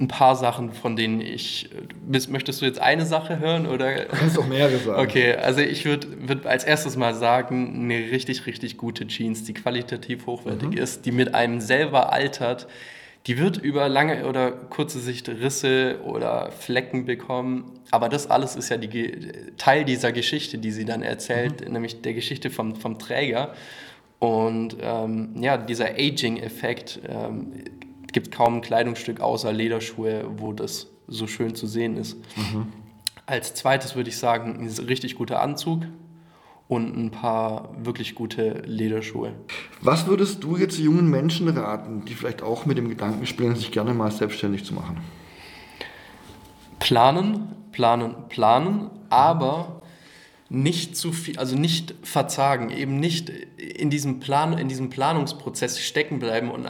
ein 0.00 0.08
paar 0.08 0.36
Sachen, 0.36 0.72
von 0.72 0.96
denen 0.96 1.20
ich. 1.20 1.70
Möchtest 2.06 2.60
du 2.60 2.66
jetzt 2.66 2.80
eine 2.80 3.04
Sache 3.04 3.38
hören 3.38 3.66
oder? 3.66 4.04
Du 4.04 4.16
kannst 4.16 4.38
auch 4.38 4.46
mehrere 4.46 4.78
sagen. 4.78 5.00
Okay, 5.00 5.34
also 5.34 5.60
ich 5.60 5.84
würde 5.84 6.06
würd 6.28 6.46
als 6.46 6.64
erstes 6.64 6.96
mal 6.96 7.14
sagen, 7.14 7.84
eine 7.84 8.10
richtig, 8.10 8.46
richtig 8.46 8.76
gute 8.76 9.06
Jeans, 9.06 9.44
die 9.44 9.54
qualitativ 9.54 10.26
hochwertig 10.26 10.70
mhm. 10.70 10.78
ist, 10.78 11.06
die 11.06 11.12
mit 11.12 11.34
einem 11.34 11.60
selber 11.60 12.12
altert, 12.12 12.68
die 13.26 13.38
wird 13.38 13.58
über 13.58 13.88
lange 13.88 14.26
oder 14.26 14.52
kurze 14.52 15.00
Sicht 15.00 15.28
Risse 15.28 16.00
oder 16.04 16.50
Flecken 16.52 17.04
bekommen. 17.04 17.72
Aber 17.90 18.08
das 18.08 18.30
alles 18.30 18.56
ist 18.56 18.68
ja 18.68 18.76
die, 18.76 19.32
Teil 19.56 19.84
dieser 19.84 20.12
Geschichte, 20.12 20.58
die 20.58 20.70
sie 20.70 20.84
dann 20.84 21.02
erzählt, 21.02 21.66
mhm. 21.66 21.72
nämlich 21.72 22.00
der 22.02 22.14
Geschichte 22.14 22.50
vom, 22.50 22.76
vom 22.76 22.98
Träger. 22.98 23.52
Und 24.18 24.76
ähm, 24.80 25.34
ja, 25.40 25.56
dieser 25.56 25.90
Aging-Effekt 25.90 27.00
ähm, 27.08 27.52
gibt 28.18 28.34
kaum 28.34 28.56
ein 28.56 28.60
Kleidungsstück 28.62 29.20
außer 29.20 29.52
Lederschuhe, 29.52 30.24
wo 30.38 30.52
das 30.52 30.88
so 31.06 31.28
schön 31.28 31.54
zu 31.54 31.68
sehen 31.68 31.96
ist. 31.96 32.16
Mhm. 32.36 32.66
Als 33.26 33.54
zweites 33.54 33.94
würde 33.94 34.10
ich 34.10 34.18
sagen, 34.18 34.58
ein 34.58 34.84
richtig 34.86 35.14
guter 35.14 35.40
Anzug 35.40 35.84
und 36.66 36.96
ein 36.96 37.12
paar 37.12 37.68
wirklich 37.80 38.16
gute 38.16 38.62
Lederschuhe. 38.66 39.34
Was 39.82 40.08
würdest 40.08 40.42
du 40.42 40.56
jetzt 40.56 40.80
jungen 40.80 41.08
Menschen 41.08 41.48
raten, 41.48 42.04
die 42.06 42.14
vielleicht 42.14 42.42
auch 42.42 42.66
mit 42.66 42.76
dem 42.76 42.88
Gedanken 42.88 43.24
spielen, 43.24 43.54
sich 43.54 43.70
gerne 43.70 43.94
mal 43.94 44.10
selbstständig 44.10 44.64
zu 44.64 44.74
machen? 44.74 44.98
Planen, 46.80 47.54
planen, 47.70 48.16
planen, 48.28 48.90
aber 49.10 49.80
nicht 50.50 50.96
zu 50.96 51.12
viel, 51.12 51.38
also 51.38 51.56
nicht 51.56 51.94
verzagen, 52.02 52.70
eben 52.70 52.98
nicht 52.98 53.28
in 53.28 53.90
diesem 53.90 54.18
Plan, 54.18 54.56
in 54.56 54.68
diesem 54.68 54.88
Planungsprozess 54.88 55.78
stecken 55.78 56.18
bleiben 56.18 56.50
und 56.50 56.66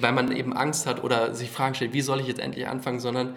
weil 0.00 0.12
man 0.12 0.32
eben 0.32 0.54
Angst 0.54 0.86
hat 0.86 1.04
oder 1.04 1.34
sich 1.34 1.50
Fragen 1.50 1.74
stellt, 1.74 1.92
wie 1.92 2.00
soll 2.00 2.20
ich 2.20 2.26
jetzt 2.26 2.40
endlich 2.40 2.66
anfangen, 2.68 3.00
sondern 3.00 3.34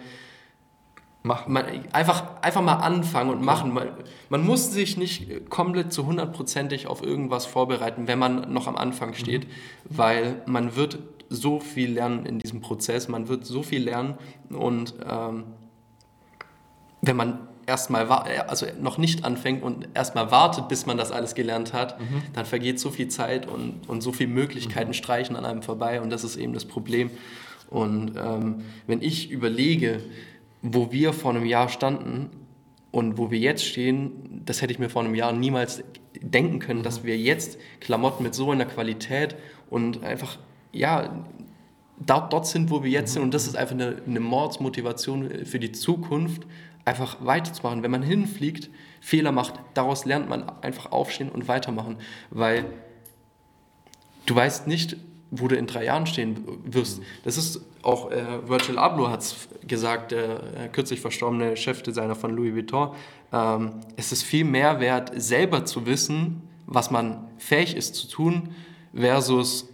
machen. 1.22 1.52
Man, 1.52 1.64
einfach, 1.92 2.40
einfach 2.42 2.62
mal 2.62 2.76
anfangen 2.76 3.30
und 3.30 3.42
machen. 3.42 3.74
Man, 3.74 3.88
man 4.30 4.44
muss 4.44 4.72
sich 4.72 4.96
nicht 4.96 5.50
komplett 5.50 5.92
zu 5.92 6.06
hundertprozentig 6.06 6.86
auf 6.86 7.02
irgendwas 7.02 7.44
vorbereiten, 7.44 8.08
wenn 8.08 8.18
man 8.18 8.52
noch 8.52 8.66
am 8.66 8.76
Anfang 8.76 9.12
steht, 9.12 9.46
mhm. 9.46 9.50
weil 9.90 10.42
man 10.46 10.76
wird 10.76 10.98
so 11.28 11.60
viel 11.60 11.92
lernen 11.92 12.26
in 12.26 12.38
diesem 12.38 12.60
Prozess, 12.60 13.08
man 13.08 13.28
wird 13.28 13.44
so 13.44 13.62
viel 13.62 13.84
lernen 13.84 14.14
und 14.48 14.94
ähm, 15.08 15.44
wenn 17.02 17.16
man 17.16 17.48
erstmal, 17.70 18.10
also 18.10 18.66
noch 18.80 18.98
nicht 18.98 19.24
anfängt 19.24 19.62
und 19.62 19.88
erstmal 19.94 20.32
wartet, 20.32 20.68
bis 20.68 20.86
man 20.86 20.98
das 20.98 21.12
alles 21.12 21.36
gelernt 21.36 21.72
hat, 21.72 22.00
mhm. 22.00 22.22
dann 22.32 22.44
vergeht 22.44 22.80
so 22.80 22.90
viel 22.90 23.06
Zeit 23.06 23.48
und, 23.48 23.88
und 23.88 24.00
so 24.00 24.12
viele 24.12 24.28
Möglichkeiten 24.28 24.88
mhm. 24.88 24.94
streichen 24.94 25.36
an 25.36 25.44
einem 25.44 25.62
vorbei 25.62 26.00
und 26.00 26.10
das 26.10 26.24
ist 26.24 26.36
eben 26.36 26.52
das 26.52 26.64
Problem. 26.64 27.10
Und 27.70 28.16
ähm, 28.16 28.64
wenn 28.88 29.00
ich 29.00 29.30
überlege, 29.30 30.00
wo 30.62 30.90
wir 30.90 31.12
vor 31.12 31.30
einem 31.30 31.46
Jahr 31.46 31.68
standen 31.68 32.30
und 32.90 33.16
wo 33.16 33.30
wir 33.30 33.38
jetzt 33.38 33.64
stehen, 33.64 34.42
das 34.44 34.60
hätte 34.60 34.72
ich 34.72 34.80
mir 34.80 34.90
vor 34.90 35.02
einem 35.02 35.14
Jahr 35.14 35.32
niemals 35.32 35.84
denken 36.20 36.58
können, 36.58 36.82
dass 36.82 37.04
wir 37.04 37.16
jetzt 37.16 37.56
Klamotten 37.78 38.24
mit 38.24 38.34
so 38.34 38.50
einer 38.50 38.66
Qualität 38.66 39.36
und 39.70 40.02
einfach, 40.02 40.38
ja, 40.72 41.24
dort, 42.04 42.32
dort 42.32 42.48
sind, 42.48 42.70
wo 42.70 42.82
wir 42.82 42.90
jetzt 42.90 43.12
sind. 43.12 43.22
Und 43.22 43.32
das 43.32 43.46
ist 43.46 43.56
einfach 43.56 43.76
eine, 43.76 44.02
eine 44.04 44.18
Mordsmotivation 44.18 45.44
für 45.44 45.60
die 45.60 45.70
Zukunft, 45.70 46.42
einfach 46.84 47.18
weiterzumachen. 47.20 47.82
Wenn 47.82 47.90
man 47.90 48.02
hinfliegt, 48.02 48.70
Fehler 49.00 49.32
macht, 49.32 49.54
daraus 49.74 50.04
lernt 50.04 50.28
man 50.28 50.48
einfach 50.62 50.92
aufstehen 50.92 51.28
und 51.28 51.48
weitermachen. 51.48 51.96
Weil 52.30 52.66
du 54.26 54.34
weißt 54.34 54.66
nicht, 54.66 54.96
wo 55.30 55.48
du 55.48 55.56
in 55.56 55.66
drei 55.66 55.84
Jahren 55.84 56.06
stehen 56.06 56.44
wirst. 56.64 57.00
Das 57.24 57.36
ist 57.36 57.60
auch 57.82 58.10
äh, 58.10 58.48
Virgil 58.48 58.78
Abloh 58.78 59.08
hat 59.08 59.20
es 59.20 59.48
gesagt, 59.66 60.10
der 60.10 60.42
äh, 60.56 60.68
kürzlich 60.68 61.00
verstorbene 61.00 61.56
Chefdesigner 61.56 62.16
von 62.16 62.34
Louis 62.34 62.54
Vuitton. 62.54 62.94
Ähm, 63.32 63.72
es 63.96 64.12
ist 64.12 64.24
viel 64.24 64.44
mehr 64.44 64.80
wert, 64.80 65.12
selber 65.14 65.64
zu 65.64 65.86
wissen, 65.86 66.42
was 66.66 66.90
man 66.90 67.28
fähig 67.38 67.76
ist 67.76 67.94
zu 67.94 68.08
tun, 68.08 68.54
versus 68.94 69.68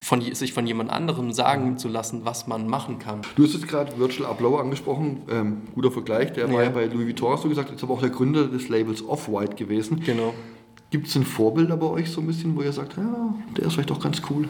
von, 0.00 0.20
sich 0.34 0.52
von 0.52 0.66
jemand 0.66 0.90
anderem 0.90 1.32
sagen 1.32 1.78
zu 1.78 1.88
lassen, 1.88 2.24
was 2.24 2.46
man 2.46 2.68
machen 2.68 2.98
kann. 2.98 3.22
Du 3.36 3.44
hast 3.44 3.54
jetzt 3.54 3.68
gerade 3.68 3.98
Virgil 3.98 4.24
Abloh 4.24 4.56
angesprochen, 4.56 5.22
ähm, 5.30 5.62
guter 5.74 5.90
Vergleich, 5.90 6.32
der 6.32 6.46
ja. 6.46 6.52
war 6.52 6.62
ja 6.62 6.70
bei 6.70 6.86
Louis 6.86 7.06
Vuitton, 7.06 7.32
hast 7.32 7.44
du 7.44 7.48
gesagt, 7.48 7.70
ist 7.70 7.82
aber 7.82 7.94
auch 7.94 8.00
der 8.00 8.10
Gründer 8.10 8.46
des 8.46 8.68
Labels 8.68 9.04
Off-White 9.04 9.56
gewesen. 9.56 10.00
Genau. 10.04 10.34
Gibt 10.90 11.08
es 11.08 11.16
ein 11.16 11.24
Vorbild 11.24 11.68
bei 11.68 11.86
euch 11.86 12.10
so 12.10 12.20
ein 12.20 12.26
bisschen, 12.26 12.56
wo 12.56 12.62
ihr 12.62 12.72
sagt, 12.72 12.96
ja, 12.96 13.34
der 13.56 13.66
ist 13.66 13.74
vielleicht 13.74 13.90
doch 13.90 14.00
ganz 14.00 14.22
cool? 14.30 14.48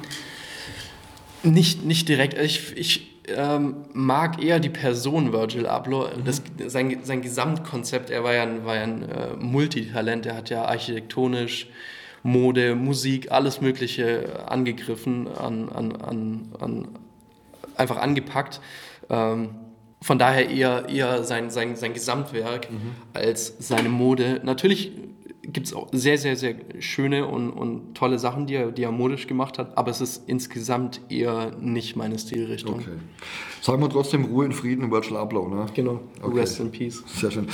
Nicht, 1.43 1.85
nicht 1.85 2.09
direkt. 2.09 2.39
Ich, 2.39 2.77
ich 2.77 3.23
ähm, 3.29 3.77
mag 3.93 4.43
eher 4.43 4.61
die 4.61 4.69
Person 4.69 5.33
Virgil 5.33 5.67
Abloh. 5.67 6.05
Mhm. 6.05 6.25
Das, 6.25 6.43
sein, 6.67 6.99
sein 7.03 7.23
Gesamtkonzept, 7.23 8.11
er 8.11 8.25
war 8.25 8.35
ja 8.35 8.43
ein, 8.43 8.65
war 8.65 8.77
ja 8.77 8.83
ein 8.83 9.03
äh, 9.03 9.37
Multitalent, 9.37 10.27
er 10.27 10.37
hat 10.37 10.51
ja 10.51 10.65
architektonisch, 10.65 11.69
Mode, 12.23 12.75
Musik, 12.75 13.31
alles 13.31 13.61
Mögliche 13.61 14.49
angegriffen, 14.49 15.29
an, 15.29 15.69
an, 15.69 15.97
an, 15.97 16.53
an 16.59 16.89
einfach 17.77 17.99
angepackt. 17.99 18.61
Ähm, 19.09 19.51
von 20.01 20.19
daher 20.19 20.49
eher, 20.49 20.89
eher 20.89 21.25
sein, 21.25 21.51
sein, 21.51 21.77
sein 21.77 21.93
Gesamtwerk 21.93 22.71
mhm. 22.71 22.95
als 23.15 23.55
seine 23.59 23.89
Mode. 23.89 24.41
Natürlich 24.45 24.93
gibt 25.53 25.67
es 25.67 25.73
auch 25.73 25.89
sehr, 25.93 26.19
sehr, 26.19 26.37
sehr 26.37 26.55
schöne 26.81 27.27
und, 27.27 27.51
und 27.51 27.95
tolle 27.95 28.19
Sachen, 28.19 28.47
die 28.47 28.55
er, 28.55 28.71
die 28.71 28.83
er 28.83 28.93
modisch 28.93 29.27
gemacht 29.27 29.59
hat, 29.59 29.77
aber 29.77 29.91
es 29.91 30.01
ist 30.01 30.29
insgesamt 30.29 31.01
eher 31.09 31.53
nicht 31.59 31.97
meine 31.97 32.19
Stilrichtung. 32.19 32.81
Okay. 32.81 32.99
Sagen 33.63 33.83
wir 33.83 33.89
trotzdem 33.89 34.27
Ruhe 34.27 34.47
in 34.47 34.53
Frieden 34.53 34.91
Virgil 34.91 35.17
Abloh, 35.17 35.49
ne? 35.49 35.67
Genau, 35.75 36.01
okay. 36.23 36.41
Rest 36.41 36.61
in 36.61 36.71
Peace. 36.71 37.03
Sehr 37.07 37.31
schön. 37.31 37.49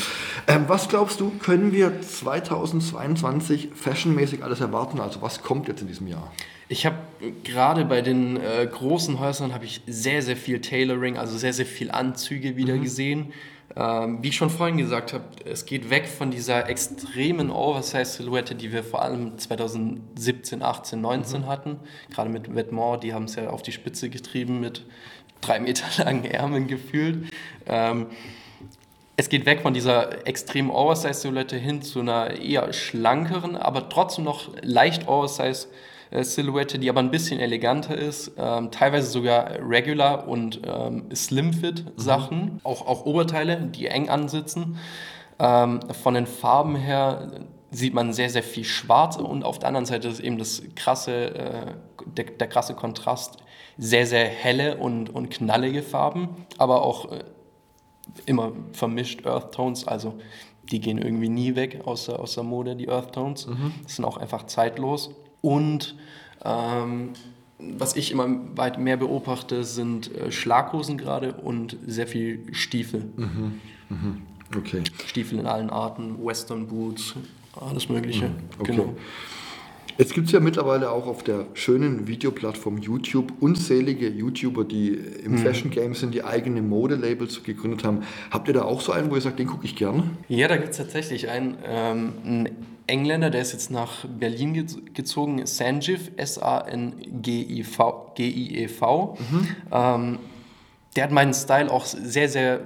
Ähm, 0.47 0.65
was 0.67 0.89
glaubst 0.89 1.21
du, 1.21 1.31
können 1.41 1.73
wir 1.73 2.01
2022 2.01 3.71
fashionmäßig 3.75 4.43
alles 4.43 4.61
erwarten? 4.61 5.01
Also 5.01 5.23
was 5.23 5.43
kommt 5.43 5.69
jetzt 5.69 5.83
in 5.83 5.89
diesem 5.89 6.09
Jahr? 6.09 6.33
Ich 6.69 6.87
habe 6.87 6.97
gerade 7.45 7.85
bei 7.85 8.01
den 8.01 8.37
äh, 8.37 8.67
großen 8.71 9.21
Häusern 9.21 9.53
habe 9.53 9.65
ich 9.65 9.83
sehr, 9.87 10.23
sehr 10.23 10.37
viel 10.37 10.61
Tailoring, 10.61 11.19
also 11.19 11.37
sehr, 11.37 11.53
sehr 11.53 11.67
viel 11.67 11.91
Anzüge 11.91 12.57
wieder 12.57 12.75
mhm. 12.75 12.83
gesehen. 12.83 13.33
Ähm, 13.77 14.23
wie 14.23 14.29
ich 14.29 14.37
schon 14.37 14.51
vorhin 14.51 14.77
gesagt 14.77 15.13
habe, 15.13 15.25
es 15.45 15.67
geht 15.67 15.91
weg 15.91 16.07
von 16.07 16.31
dieser 16.31 16.69
extremen 16.69 17.51
Oversize-Silhouette, 17.51 18.55
die 18.55 18.73
wir 18.73 18.85
vor 18.85 19.03
allem 19.03 19.37
2017, 19.37 20.63
18, 20.63 21.01
19 21.01 21.41
mhm. 21.41 21.47
hatten. 21.47 21.81
Gerade 22.11 22.31
mit 22.31 22.55
Vetements, 22.55 23.01
die 23.01 23.13
haben 23.13 23.25
es 23.25 23.35
ja 23.35 23.51
auf 23.51 23.63
die 23.63 23.73
Spitze 23.73 24.11
getrieben 24.11 24.61
mit 24.61 24.85
drei 25.41 25.59
Meter 25.59 25.87
langen 26.05 26.25
Ärmeln 26.25 26.69
gefühlt. 26.69 27.31
Ähm, 27.67 28.07
es 29.17 29.29
geht 29.29 29.47
weg 29.47 29.63
von 29.63 29.75
dieser 29.75 30.27
extremen 30.27 30.71
Oversize-Silhouette 30.71 31.57
hin 31.57 31.83
zu 31.83 32.01
einer 32.01 32.31
eher 32.31 32.73
schlankeren, 32.73 33.57
aber 33.57 33.89
trotzdem 33.89 34.25
noch 34.25 34.51
leicht 34.63 35.09
Oversize 35.09 35.67
äh, 35.67 35.94
Silhouette, 36.23 36.79
die 36.79 36.89
aber 36.89 37.01
ein 37.01 37.11
bisschen 37.11 37.41
eleganter 37.41 37.97
ist, 37.97 38.33
ähm, 38.39 38.71
teilweise 38.71 39.11
sogar 39.11 39.51
Regular 39.69 40.29
und 40.29 40.61
ähm, 40.65 41.05
Slim-Fit 41.15 41.85
Sachen, 41.97 42.39
mhm. 42.39 42.61
auch, 42.63 42.87
auch 42.87 43.05
Oberteile, 43.07 43.57
die 43.57 43.87
eng 43.87 44.09
ansitzen. 44.09 44.79
Ähm, 45.39 45.81
von 46.03 46.15
den 46.15 46.27
Farben 46.27 46.77
her 46.77 47.33
sieht 47.71 47.95
man 47.95 48.13
sehr, 48.13 48.31
sehr 48.31 48.45
viel 48.45 48.65
Schwarz 48.65 49.17
und 49.17 49.43
auf 49.43 49.59
der 49.59 49.69
anderen 49.69 49.87
Seite 49.87 50.09
ist 50.09 50.21
eben 50.21 50.39
das 50.39 50.63
krasse, 50.77 51.35
äh, 51.35 51.67
der, 52.07 52.27
der, 52.27 52.47
krasse 52.47 52.75
Kontrast, 52.75 53.39
sehr, 53.77 54.07
sehr 54.07 54.27
helle 54.27 54.77
und, 54.77 55.11
und 55.11 55.31
knallige 55.31 55.83
Farben, 55.83 56.47
aber 56.59 56.83
auch 56.83 57.11
äh, 57.11 57.25
immer 58.27 58.53
vermischt 58.73 59.27
Earth 59.27 59.53
Tones, 59.53 59.89
also 59.89 60.15
die 60.71 60.81
gehen 60.81 60.99
irgendwie 60.99 61.29
nie 61.29 61.57
weg 61.57 61.81
aus 61.85 62.07
der, 62.07 62.21
aus 62.21 62.35
der 62.35 62.45
Mode, 62.45 62.77
die 62.77 62.89
Earth 62.89 63.13
Tones. 63.13 63.47
Mhm. 63.47 63.73
sind 63.87 64.05
auch 64.05 64.17
einfach 64.17 64.47
zeitlos. 64.47 65.11
Und 65.45 65.95
ähm, 66.43 67.11
was 67.59 67.97
ich 67.97 68.11
immer 68.11 68.27
weit 68.57 68.79
mehr 68.79 68.97
beobachte, 68.97 69.63
sind 69.65 70.11
äh, 70.15 70.33
Schlaghosen 70.33 70.97
gerade 70.97 71.35
und 71.35 71.77
sehr 71.87 72.07
viel 72.07 72.47
Stiefel. 72.53 73.05
Mhm. 73.17 73.61
Mhm. 73.91 74.23
Okay. 74.57 74.83
Stiefel 75.07 75.39
in 75.39 75.47
allen 75.47 75.69
Arten, 75.69 76.17
Western 76.25 76.67
Boots, 76.67 77.15
alles 77.61 77.91
Mögliche. 77.91 78.29
Mhm. 78.29 78.35
Okay. 78.59 78.73
Genau. 78.73 78.97
Jetzt 79.99 80.15
gibt 80.15 80.29
es 80.29 80.33
ja 80.33 80.41
mittlerweile 80.41 80.91
auch 80.91 81.07
auf 81.07 81.23
der 81.23 81.47
schönen 81.53 82.09
Videoplattform 82.09 82.79
YouTube 82.79 83.31
unzählige 83.41 84.09
YouTuber, 84.09 84.65
die 84.65 84.89
im 84.89 85.33
mhm. 85.33 85.39
Fashion 85.39 85.71
Game 85.71 85.95
sind, 85.95 86.15
die 86.15 86.25
eigene 86.25 86.63
Modelabels 86.63 87.45
gegründet 87.45 87.85
haben. 87.85 88.03
Habt 88.31 88.49
ihr 88.49 88.55
da 88.55 88.63
auch 88.63 88.81
so 88.81 88.93
einen, 88.93 89.11
wo 89.11 89.15
ihr 89.15 89.21
sagt, 89.21 89.39
den 89.39 89.47
gucke 89.47 89.67
ich 89.67 89.77
gerne? 89.77 90.05
Ja, 90.29 90.49
da 90.49 90.57
gibt 90.57 90.71
es 90.71 90.79
tatsächlich 90.79 91.29
einen, 91.29 91.59
ähm, 91.65 92.13
einen 92.25 92.49
Engländer, 92.87 93.31
der 93.31 93.41
ist 93.41 93.53
jetzt 93.53 93.71
nach 93.71 94.05
Berlin 94.07 94.67
gezogen, 94.93 95.47
Sanjiv, 95.47 96.11
S-A-N-G-I-E-V. 96.17 96.99
Mhm. 99.19 99.49
Ähm, 99.73 100.19
der 100.97 101.05
hat 101.05 101.11
meinen 101.11 101.33
Style 101.35 101.71
auch 101.71 101.87
sehr, 101.87 102.29
sehr 102.29 102.61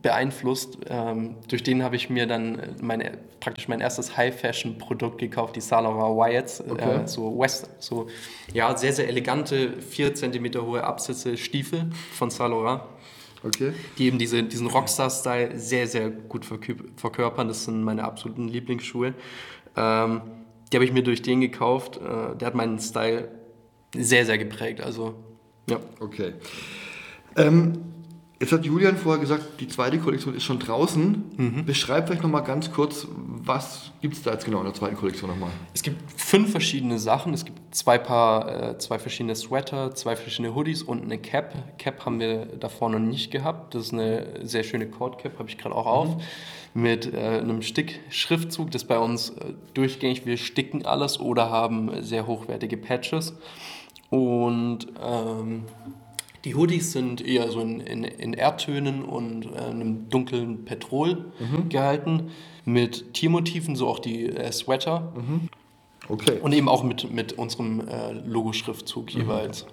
beeinflusst. 0.00 0.78
Ähm, 0.88 1.36
durch 1.48 1.62
den 1.62 1.82
habe 1.82 1.96
ich 1.96 2.08
mir 2.08 2.26
dann 2.26 2.76
meine, 2.80 3.18
praktisch 3.40 3.68
mein 3.68 3.80
erstes 3.80 4.16
High-Fashion-Produkt 4.16 5.18
gekauft, 5.18 5.56
die 5.56 5.62
Laurent 5.70 6.16
Wyatts. 6.16 6.60
Äh, 6.60 6.70
okay. 6.70 7.02
Äh, 7.02 7.08
so, 7.08 7.38
West, 7.38 7.68
so 7.78 8.06
ja, 8.52 8.76
sehr, 8.76 8.92
sehr 8.92 9.08
elegante, 9.08 9.80
4 9.80 10.14
cm 10.14 10.54
hohe 10.62 10.84
Absätze 10.84 11.36
Stiefel 11.36 11.90
von 12.12 12.30
Laurent. 12.38 12.82
Okay. 13.44 13.72
Die 13.98 14.06
eben 14.06 14.18
diese, 14.18 14.42
diesen 14.44 14.68
Rockstar-Style 14.68 15.58
sehr, 15.58 15.88
sehr 15.88 16.10
gut 16.10 16.44
verkörpern. 16.44 17.48
Das 17.48 17.64
sind 17.64 17.82
meine 17.82 18.04
absoluten 18.04 18.46
Lieblingsschuhe. 18.46 19.14
Ähm, 19.76 20.20
die 20.72 20.76
habe 20.76 20.84
ich 20.84 20.92
mir 20.92 21.02
durch 21.02 21.22
den 21.22 21.40
gekauft. 21.40 21.98
Äh, 21.98 22.36
der 22.36 22.46
hat 22.46 22.54
meinen 22.54 22.78
Style 22.78 23.28
sehr, 23.94 24.24
sehr 24.24 24.38
geprägt. 24.38 24.80
Also, 24.80 25.14
ja. 25.68 25.78
Okay. 26.00 26.34
Ähm, 27.36 27.78
Jetzt 28.42 28.50
hat 28.50 28.64
Julian 28.64 28.96
vorher 28.96 29.20
gesagt, 29.20 29.60
die 29.60 29.68
zweite 29.68 30.00
Kollektion 30.00 30.34
ist 30.34 30.42
schon 30.42 30.58
draußen. 30.58 31.24
Mhm. 31.36 31.64
Beschreib 31.64 32.08
vielleicht 32.08 32.24
nochmal 32.24 32.42
ganz 32.42 32.72
kurz, 32.72 33.06
was 33.08 33.92
gibt 34.00 34.14
es 34.14 34.22
da 34.22 34.32
jetzt 34.32 34.44
genau 34.44 34.58
in 34.58 34.64
der 34.64 34.74
zweiten 34.74 34.96
Kollektion 34.96 35.30
nochmal? 35.30 35.50
Es 35.74 35.82
gibt 35.84 36.10
fünf 36.20 36.50
verschiedene 36.50 36.98
Sachen. 36.98 37.34
Es 37.34 37.44
gibt 37.44 37.72
zwei 37.72 37.98
Paar, 37.98 38.70
äh, 38.70 38.78
zwei 38.78 38.98
verschiedene 38.98 39.36
Sweater, 39.36 39.94
zwei 39.94 40.16
verschiedene 40.16 40.56
Hoodies 40.56 40.82
und 40.82 41.04
eine 41.04 41.18
Cap. 41.18 41.78
Cap 41.78 42.04
haben 42.04 42.18
wir 42.18 42.46
davor 42.46 42.90
noch 42.90 42.98
nicht 42.98 43.30
gehabt. 43.30 43.76
Das 43.76 43.84
ist 43.84 43.92
eine 43.92 44.40
sehr 44.42 44.64
schöne 44.64 44.88
Cord 44.88 45.20
Cap, 45.20 45.38
habe 45.38 45.48
ich 45.48 45.56
gerade 45.56 45.76
auch 45.76 45.86
auf. 45.86 46.16
Mhm. 46.74 46.82
Mit 46.82 47.14
äh, 47.14 47.18
einem 47.18 47.62
Stick-Schriftzug, 47.62 48.72
das 48.72 48.82
bei 48.82 48.98
uns 48.98 49.30
äh, 49.30 49.52
durchgängig, 49.74 50.26
wir 50.26 50.36
sticken 50.36 50.84
alles 50.84 51.20
oder 51.20 51.48
haben 51.48 52.02
sehr 52.02 52.26
hochwertige 52.26 52.76
Patches. 52.76 53.34
Und 54.10 54.88
ähm, 55.00 55.64
die 56.44 56.54
Hoodies 56.54 56.92
sind 56.92 57.24
eher 57.24 57.50
so 57.50 57.60
in, 57.60 57.80
in, 57.80 58.04
in 58.04 58.34
Erdtönen 58.34 59.04
und 59.04 59.46
äh, 59.46 59.58
einem 59.58 60.08
dunklen 60.08 60.64
Petrol 60.64 61.32
mhm. 61.38 61.68
gehalten, 61.68 62.30
mit 62.64 63.14
Tiermotiven, 63.14 63.76
so 63.76 63.88
auch 63.88 63.98
die 63.98 64.26
äh, 64.26 64.50
Sweater. 64.52 65.12
Mhm. 65.16 65.48
Okay. 66.08 66.38
Und 66.40 66.52
eben 66.52 66.68
auch 66.68 66.82
mit, 66.82 67.12
mit 67.12 67.34
unserem 67.34 67.86
äh, 67.86 68.12
Logoschriftzug 68.12 69.14
mhm. 69.14 69.20
jeweils. 69.20 69.66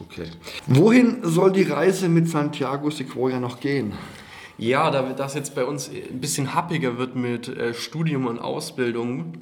Okay. 0.00 0.26
Wohin 0.66 1.18
soll 1.22 1.52
die 1.52 1.62
Reise 1.62 2.08
mit 2.08 2.28
Santiago 2.28 2.90
Sequoia 2.90 3.38
noch 3.40 3.60
gehen? 3.60 3.92
Ja, 4.58 4.90
da 4.90 5.02
das 5.12 5.34
jetzt 5.34 5.54
bei 5.54 5.64
uns 5.64 5.90
ein 5.90 6.20
bisschen 6.20 6.54
happiger 6.54 6.98
wird 6.98 7.16
mit 7.16 7.48
äh, 7.48 7.74
Studium 7.74 8.26
und 8.26 8.38
Ausbildung, 8.38 9.34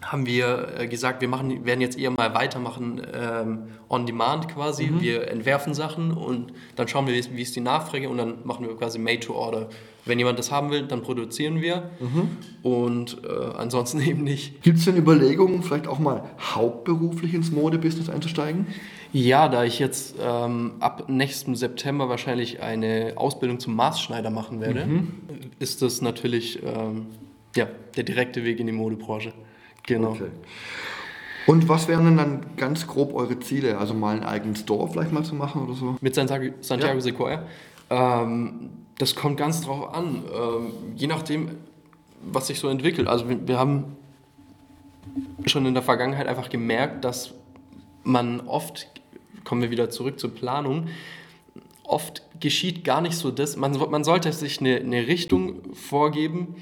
haben 0.00 0.26
wir 0.26 0.68
äh, 0.78 0.86
gesagt, 0.86 1.20
wir 1.20 1.28
machen, 1.28 1.64
werden 1.64 1.80
jetzt 1.80 1.98
eher 1.98 2.10
mal 2.10 2.34
weitermachen 2.34 3.02
ähm, 3.14 3.58
on 3.88 4.06
demand 4.06 4.48
quasi. 4.48 4.86
Mhm. 4.86 5.00
Wir 5.00 5.28
entwerfen 5.28 5.74
Sachen 5.74 6.12
und 6.12 6.52
dann 6.76 6.88
schauen 6.88 7.06
wir, 7.06 7.14
wie 7.14 7.42
ist 7.42 7.56
die 7.56 7.60
Nachfrage 7.60 8.08
und 8.08 8.18
dann 8.18 8.38
machen 8.44 8.66
wir 8.66 8.76
quasi 8.76 8.98
made 8.98 9.20
to 9.20 9.34
order 9.34 9.68
Wenn 10.04 10.18
jemand 10.18 10.38
das 10.38 10.50
haben 10.50 10.70
will, 10.70 10.82
dann 10.82 11.02
produzieren 11.02 11.60
wir 11.60 11.90
und 12.62 13.18
äh, 13.24 13.56
ansonsten 13.56 14.00
eben 14.06 14.24
nicht. 14.24 14.62
Gibt 14.62 14.78
es 14.78 14.84
denn 14.84 14.96
Überlegungen, 14.96 15.62
vielleicht 15.62 15.86
auch 15.86 15.98
mal 15.98 16.24
hauptberuflich 16.40 17.34
ins 17.34 17.52
Modebusiness 17.52 18.08
einzusteigen? 18.08 18.66
Ja, 19.12 19.48
da 19.48 19.62
ich 19.64 19.78
jetzt 19.78 20.16
ähm, 20.22 20.72
ab 20.80 21.04
nächstem 21.08 21.54
September 21.54 22.08
wahrscheinlich 22.08 22.62
eine 22.62 23.12
Ausbildung 23.16 23.60
zum 23.60 23.76
Maßschneider 23.76 24.30
machen 24.30 24.60
werde, 24.60 24.88
ist 25.58 25.82
das 25.82 26.00
natürlich 26.00 26.62
ähm, 26.62 27.06
ja, 27.54 27.68
der 27.96 28.04
direkte 28.04 28.44
Weg 28.44 28.58
in 28.58 28.66
die 28.66 28.72
Modebranche. 28.72 29.32
Genau. 29.84 30.10
Okay. 30.10 30.30
Und 31.46 31.68
was 31.68 31.88
wären 31.88 32.04
denn 32.04 32.16
dann 32.16 32.46
ganz 32.56 32.86
grob 32.86 33.14
eure 33.14 33.38
Ziele? 33.40 33.78
Also 33.78 33.94
mal 33.94 34.14
einen 34.14 34.24
eigenen 34.24 34.54
Store 34.56 34.88
vielleicht 34.88 35.12
mal 35.12 35.24
zu 35.24 35.34
machen 35.34 35.64
oder 35.64 35.74
so? 35.74 35.96
Mit 36.00 36.14
Santiago, 36.14 36.54
Santiago 36.60 36.94
Ja. 36.94 37.00
Sequoia. 37.00 37.42
Ähm, 37.90 38.70
das 38.98 39.14
kommt 39.14 39.36
ganz 39.36 39.62
drauf 39.62 39.92
an. 39.92 40.22
Ähm, 40.32 40.72
je 40.94 41.08
nachdem, 41.08 41.50
was 42.22 42.46
sich 42.46 42.60
so 42.60 42.68
entwickelt. 42.68 43.08
Also 43.08 43.28
wir, 43.28 43.48
wir 43.48 43.58
haben 43.58 43.96
schon 45.46 45.66
in 45.66 45.74
der 45.74 45.82
Vergangenheit 45.82 46.28
einfach 46.28 46.48
gemerkt, 46.48 47.04
dass 47.04 47.34
man 48.04 48.40
oft, 48.42 48.88
kommen 49.44 49.62
wir 49.62 49.70
wieder 49.70 49.90
zurück 49.90 50.20
zur 50.20 50.32
Planung, 50.32 50.88
oft 51.82 52.22
geschieht 52.40 52.84
gar 52.84 53.00
nicht 53.00 53.16
so 53.16 53.30
das. 53.30 53.56
Man, 53.56 53.76
man 53.90 54.04
sollte 54.04 54.32
sich 54.32 54.60
eine, 54.60 54.76
eine 54.76 55.06
Richtung 55.06 55.74
vorgeben, 55.74 56.56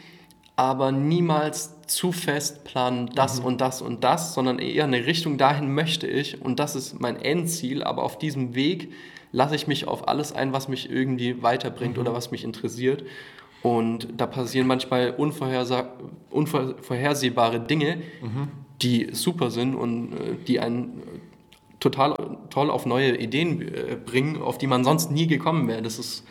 aber 0.56 0.92
niemals 0.92 1.76
zu 1.90 2.12
fest 2.12 2.64
planen, 2.64 3.10
das 3.14 3.40
und 3.40 3.60
das 3.60 3.82
und 3.82 4.04
das, 4.04 4.32
sondern 4.34 4.58
eher 4.58 4.84
eine 4.84 5.04
Richtung, 5.06 5.38
dahin 5.38 5.74
möchte 5.74 6.06
ich 6.06 6.40
und 6.40 6.60
das 6.60 6.76
ist 6.76 7.00
mein 7.00 7.16
Endziel, 7.16 7.82
aber 7.82 8.04
auf 8.04 8.16
diesem 8.18 8.54
Weg 8.54 8.92
lasse 9.32 9.54
ich 9.56 9.66
mich 9.66 9.88
auf 9.88 10.08
alles 10.08 10.32
ein, 10.32 10.52
was 10.52 10.68
mich 10.68 10.90
irgendwie 10.90 11.42
weiterbringt 11.42 11.98
oder 11.98 12.12
was 12.14 12.30
mich 12.30 12.44
interessiert. 12.44 13.04
Und 13.62 14.08
da 14.16 14.26
passieren 14.26 14.66
manchmal 14.66 15.10
unvorhersehbare 16.30 17.60
Dinge, 17.60 17.98
die 18.80 19.08
super 19.12 19.50
sind 19.50 19.74
und 19.74 20.12
äh, 20.14 20.36
die 20.46 20.60
einen 20.60 21.02
total 21.78 22.14
toll 22.50 22.70
auf 22.70 22.86
neue 22.86 23.16
Ideen 23.16 23.60
äh, 23.62 23.96
bringen, 23.96 24.40
auf 24.40 24.56
die 24.58 24.66
man 24.66 24.84
sonst 24.84 25.10
nie 25.10 25.26
gekommen 25.26 25.68
wäre. 25.68 25.82
Das 25.82 25.98
ist, 25.98 26.24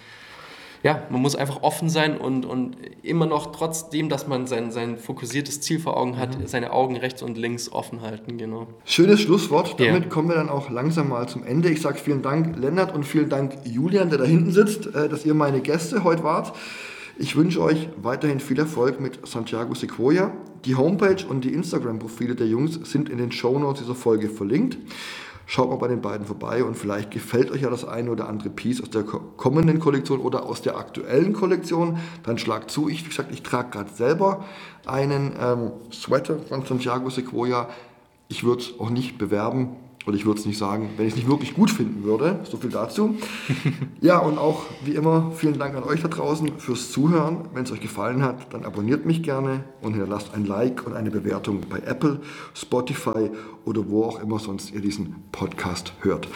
ja, 0.84 1.04
man 1.10 1.22
muss 1.22 1.36
einfach 1.36 1.62
offen 1.62 1.90
sein 1.90 2.18
und, 2.18 2.46
und 2.46 2.78
immer 3.04 3.26
noch 3.26 3.52
trotzdem, 3.52 4.08
dass 4.08 4.28
man 4.28 4.48
sein, 4.48 4.72
sein 4.72 4.98
fokussiertes 4.98 5.60
Ziel 5.62 5.80
vor 5.80 5.98
Augen 5.98 6.18
hat, 6.18 6.38
seine 6.48 6.72
Augen 6.72 6.96
rechts 6.96 7.22
und 7.22 7.38
links 7.38 7.72
offen 7.72 8.02
halten, 8.02 8.38
genau. 8.38 8.68
Schönes 8.86 9.20
Schlusswort. 9.22 9.80
Damit 9.80 10.04
Ja. 10.04 10.10
kommen 10.10 10.30
wir 10.30 10.36
dann 10.36 10.50
auch 10.50 10.70
langsam 10.70 11.10
mal 11.10 11.28
zum 11.28 11.44
Ende. 11.44 11.70
Ich 11.70 11.82
sage 11.82 11.98
vielen 11.98 12.22
Dank, 12.22 12.58
Lennart, 12.58 12.96
und 12.96 13.04
vielen 13.06 13.30
Dank, 13.30 13.54
Julian, 13.66 14.10
der 14.10 14.20
da 14.20 14.26
hinten 14.26 14.52
sitzt, 14.52 14.88
äh, 14.96 15.10
dass 15.10 15.26
ihr 15.26 15.34
meine 15.34 15.60
Gäste 15.62 16.04
heute 16.04 16.24
wart. 16.24 16.54
Ich 17.18 17.36
wünsche 17.36 17.62
euch 17.62 17.90
weiterhin 18.02 18.40
viel 18.40 18.58
Erfolg 18.58 19.02
mit 19.02 19.28
Santiago 19.28 19.76
Sequoia. 19.76 20.32
Die 20.64 20.76
Homepage 20.76 21.26
und 21.28 21.44
die 21.44 21.52
Instagram-Profile 21.54 22.36
der 22.36 22.48
Jungs 22.48 22.80
sind 22.90 23.10
in 23.10 23.18
den 23.18 23.34
Shownotes 23.34 23.82
dieser 23.82 23.96
Folge 23.96 24.30
verlinkt. 24.30 24.78
Schaut 25.52 25.68
mal 25.68 25.78
bei 25.78 25.88
den 25.88 26.02
beiden 26.02 26.28
vorbei 26.28 26.64
und 26.64 26.76
vielleicht 26.76 27.10
gefällt 27.10 27.50
euch 27.50 27.64
ja 27.64 27.72
das 27.72 27.84
eine 27.84 28.12
oder 28.12 28.30
andere 28.30 28.52
Piece 28.52 28.84
aus 28.84 28.92
der 28.92 29.02
ko- 29.02 29.20
kommenden 29.36 29.80
Kollektion 29.80 30.20
oder 30.20 30.44
aus 30.44 30.62
der 30.62 30.78
aktuellen 30.78 31.34
Kollektion. 31.34 31.98
Dann 32.22 32.38
schlagt 32.38 32.70
zu. 32.70 32.88
Ich, 32.88 33.04
wie 33.04 33.10
gesagt, 33.10 33.32
ich 33.34 33.42
trage 33.42 33.72
gerade 33.72 33.90
selber 33.92 34.46
einen 34.86 35.34
ähm, 35.42 35.72
Sweater 35.92 36.38
von 36.38 36.64
Santiago 36.68 37.10
Sequoia. 37.10 37.68
Ich 38.28 38.44
würde 38.44 38.62
es 38.62 38.80
auch 38.80 38.92
nicht 38.92 39.18
bewerben 39.18 39.76
oder 40.10 40.18
ich 40.18 40.26
würde 40.26 40.40
es 40.40 40.48
nicht 40.48 40.58
sagen, 40.58 40.90
wenn 40.98 41.06
ich 41.06 41.14
es 41.14 41.18
nicht 41.18 41.30
wirklich 41.30 41.54
gut 41.54 41.70
finden 41.70 42.04
würde. 42.04 42.40
So 42.50 42.58
viel 42.58 42.72
dazu. 42.72 43.16
ja, 44.02 44.18
und 44.18 44.40
auch 44.40 44.64
wie 44.84 44.96
immer 44.96 45.32
vielen 45.36 45.60
Dank 45.60 45.76
an 45.76 45.84
euch 45.84 46.02
da 46.02 46.08
draußen 46.08 46.58
fürs 46.58 46.92
Zuhören. 46.92 47.48
Wenn 47.54 47.66
es 47.66 47.72
euch 47.72 47.80
gefallen 47.80 48.24
hat, 48.24 48.52
dann 48.52 48.66
abonniert 48.66 49.06
mich 49.06 49.22
gerne 49.22 49.64
und 49.84 49.94
hinterlasst 49.94 50.34
ein 50.34 50.46
Like 50.46 50.88
und 50.88 50.96
eine 50.96 51.12
Bewertung 51.12 51.62
bei 51.70 51.78
Apple, 51.78 52.22
Spotify 52.56 53.30
oder 53.66 53.88
wo 53.88 54.04
auch 54.04 54.20
immer 54.20 54.40
sonst 54.40 54.74
ihr 54.74 54.82
diesen 54.82 55.14
Podcast 55.32 55.94
hört. 56.02 56.28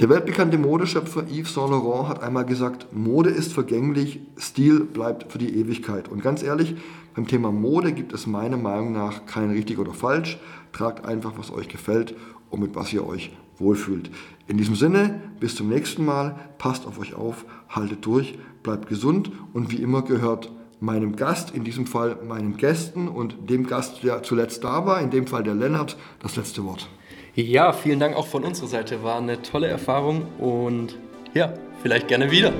Der 0.00 0.08
weltbekannte 0.08 0.58
Modeschöpfer 0.58 1.22
Yves 1.30 1.54
Saint 1.54 1.70
Laurent 1.70 2.08
hat 2.08 2.20
einmal 2.20 2.44
gesagt, 2.44 2.88
Mode 2.92 3.30
ist 3.30 3.52
vergänglich, 3.52 4.18
Stil 4.36 4.80
bleibt 4.80 5.30
für 5.30 5.38
die 5.38 5.56
Ewigkeit. 5.56 6.08
Und 6.08 6.20
ganz 6.20 6.42
ehrlich, 6.42 6.74
beim 7.14 7.28
Thema 7.28 7.52
Mode 7.52 7.92
gibt 7.92 8.12
es 8.12 8.26
meiner 8.26 8.56
Meinung 8.56 8.90
nach 8.90 9.24
kein 9.26 9.50
richtig 9.50 9.78
oder 9.78 9.94
falsch. 9.94 10.40
Tragt 10.72 11.04
einfach, 11.04 11.34
was 11.36 11.52
euch 11.52 11.68
gefällt 11.68 12.16
und 12.54 12.60
mit 12.60 12.74
was 12.74 12.92
ihr 12.92 13.06
euch 13.06 13.30
wohlfühlt. 13.58 14.10
In 14.46 14.56
diesem 14.56 14.74
Sinne, 14.74 15.20
bis 15.40 15.54
zum 15.54 15.68
nächsten 15.68 16.04
Mal, 16.04 16.38
passt 16.58 16.86
auf 16.86 16.98
euch 16.98 17.14
auf, 17.14 17.44
haltet 17.68 18.06
durch, 18.06 18.38
bleibt 18.62 18.88
gesund 18.88 19.30
und 19.52 19.70
wie 19.70 19.76
immer 19.76 20.02
gehört 20.02 20.50
meinem 20.80 21.16
Gast, 21.16 21.50
in 21.50 21.64
diesem 21.64 21.86
Fall 21.86 22.18
meinen 22.26 22.56
Gästen 22.56 23.08
und 23.08 23.48
dem 23.50 23.66
Gast, 23.66 24.02
der 24.02 24.22
zuletzt 24.22 24.64
da 24.64 24.86
war, 24.86 25.00
in 25.00 25.10
dem 25.10 25.26
Fall 25.26 25.42
der 25.42 25.54
Lennart, 25.54 25.96
das 26.20 26.36
letzte 26.36 26.64
Wort. 26.64 26.88
Ja, 27.34 27.72
vielen 27.72 27.98
Dank 27.98 28.16
auch 28.16 28.26
von 28.26 28.44
unserer 28.44 28.68
Seite. 28.68 29.02
War 29.02 29.18
eine 29.18 29.42
tolle 29.42 29.66
Erfahrung 29.66 30.26
und 30.38 30.96
ja, 31.32 31.54
vielleicht 31.82 32.08
gerne 32.08 32.30
wieder. 32.30 32.52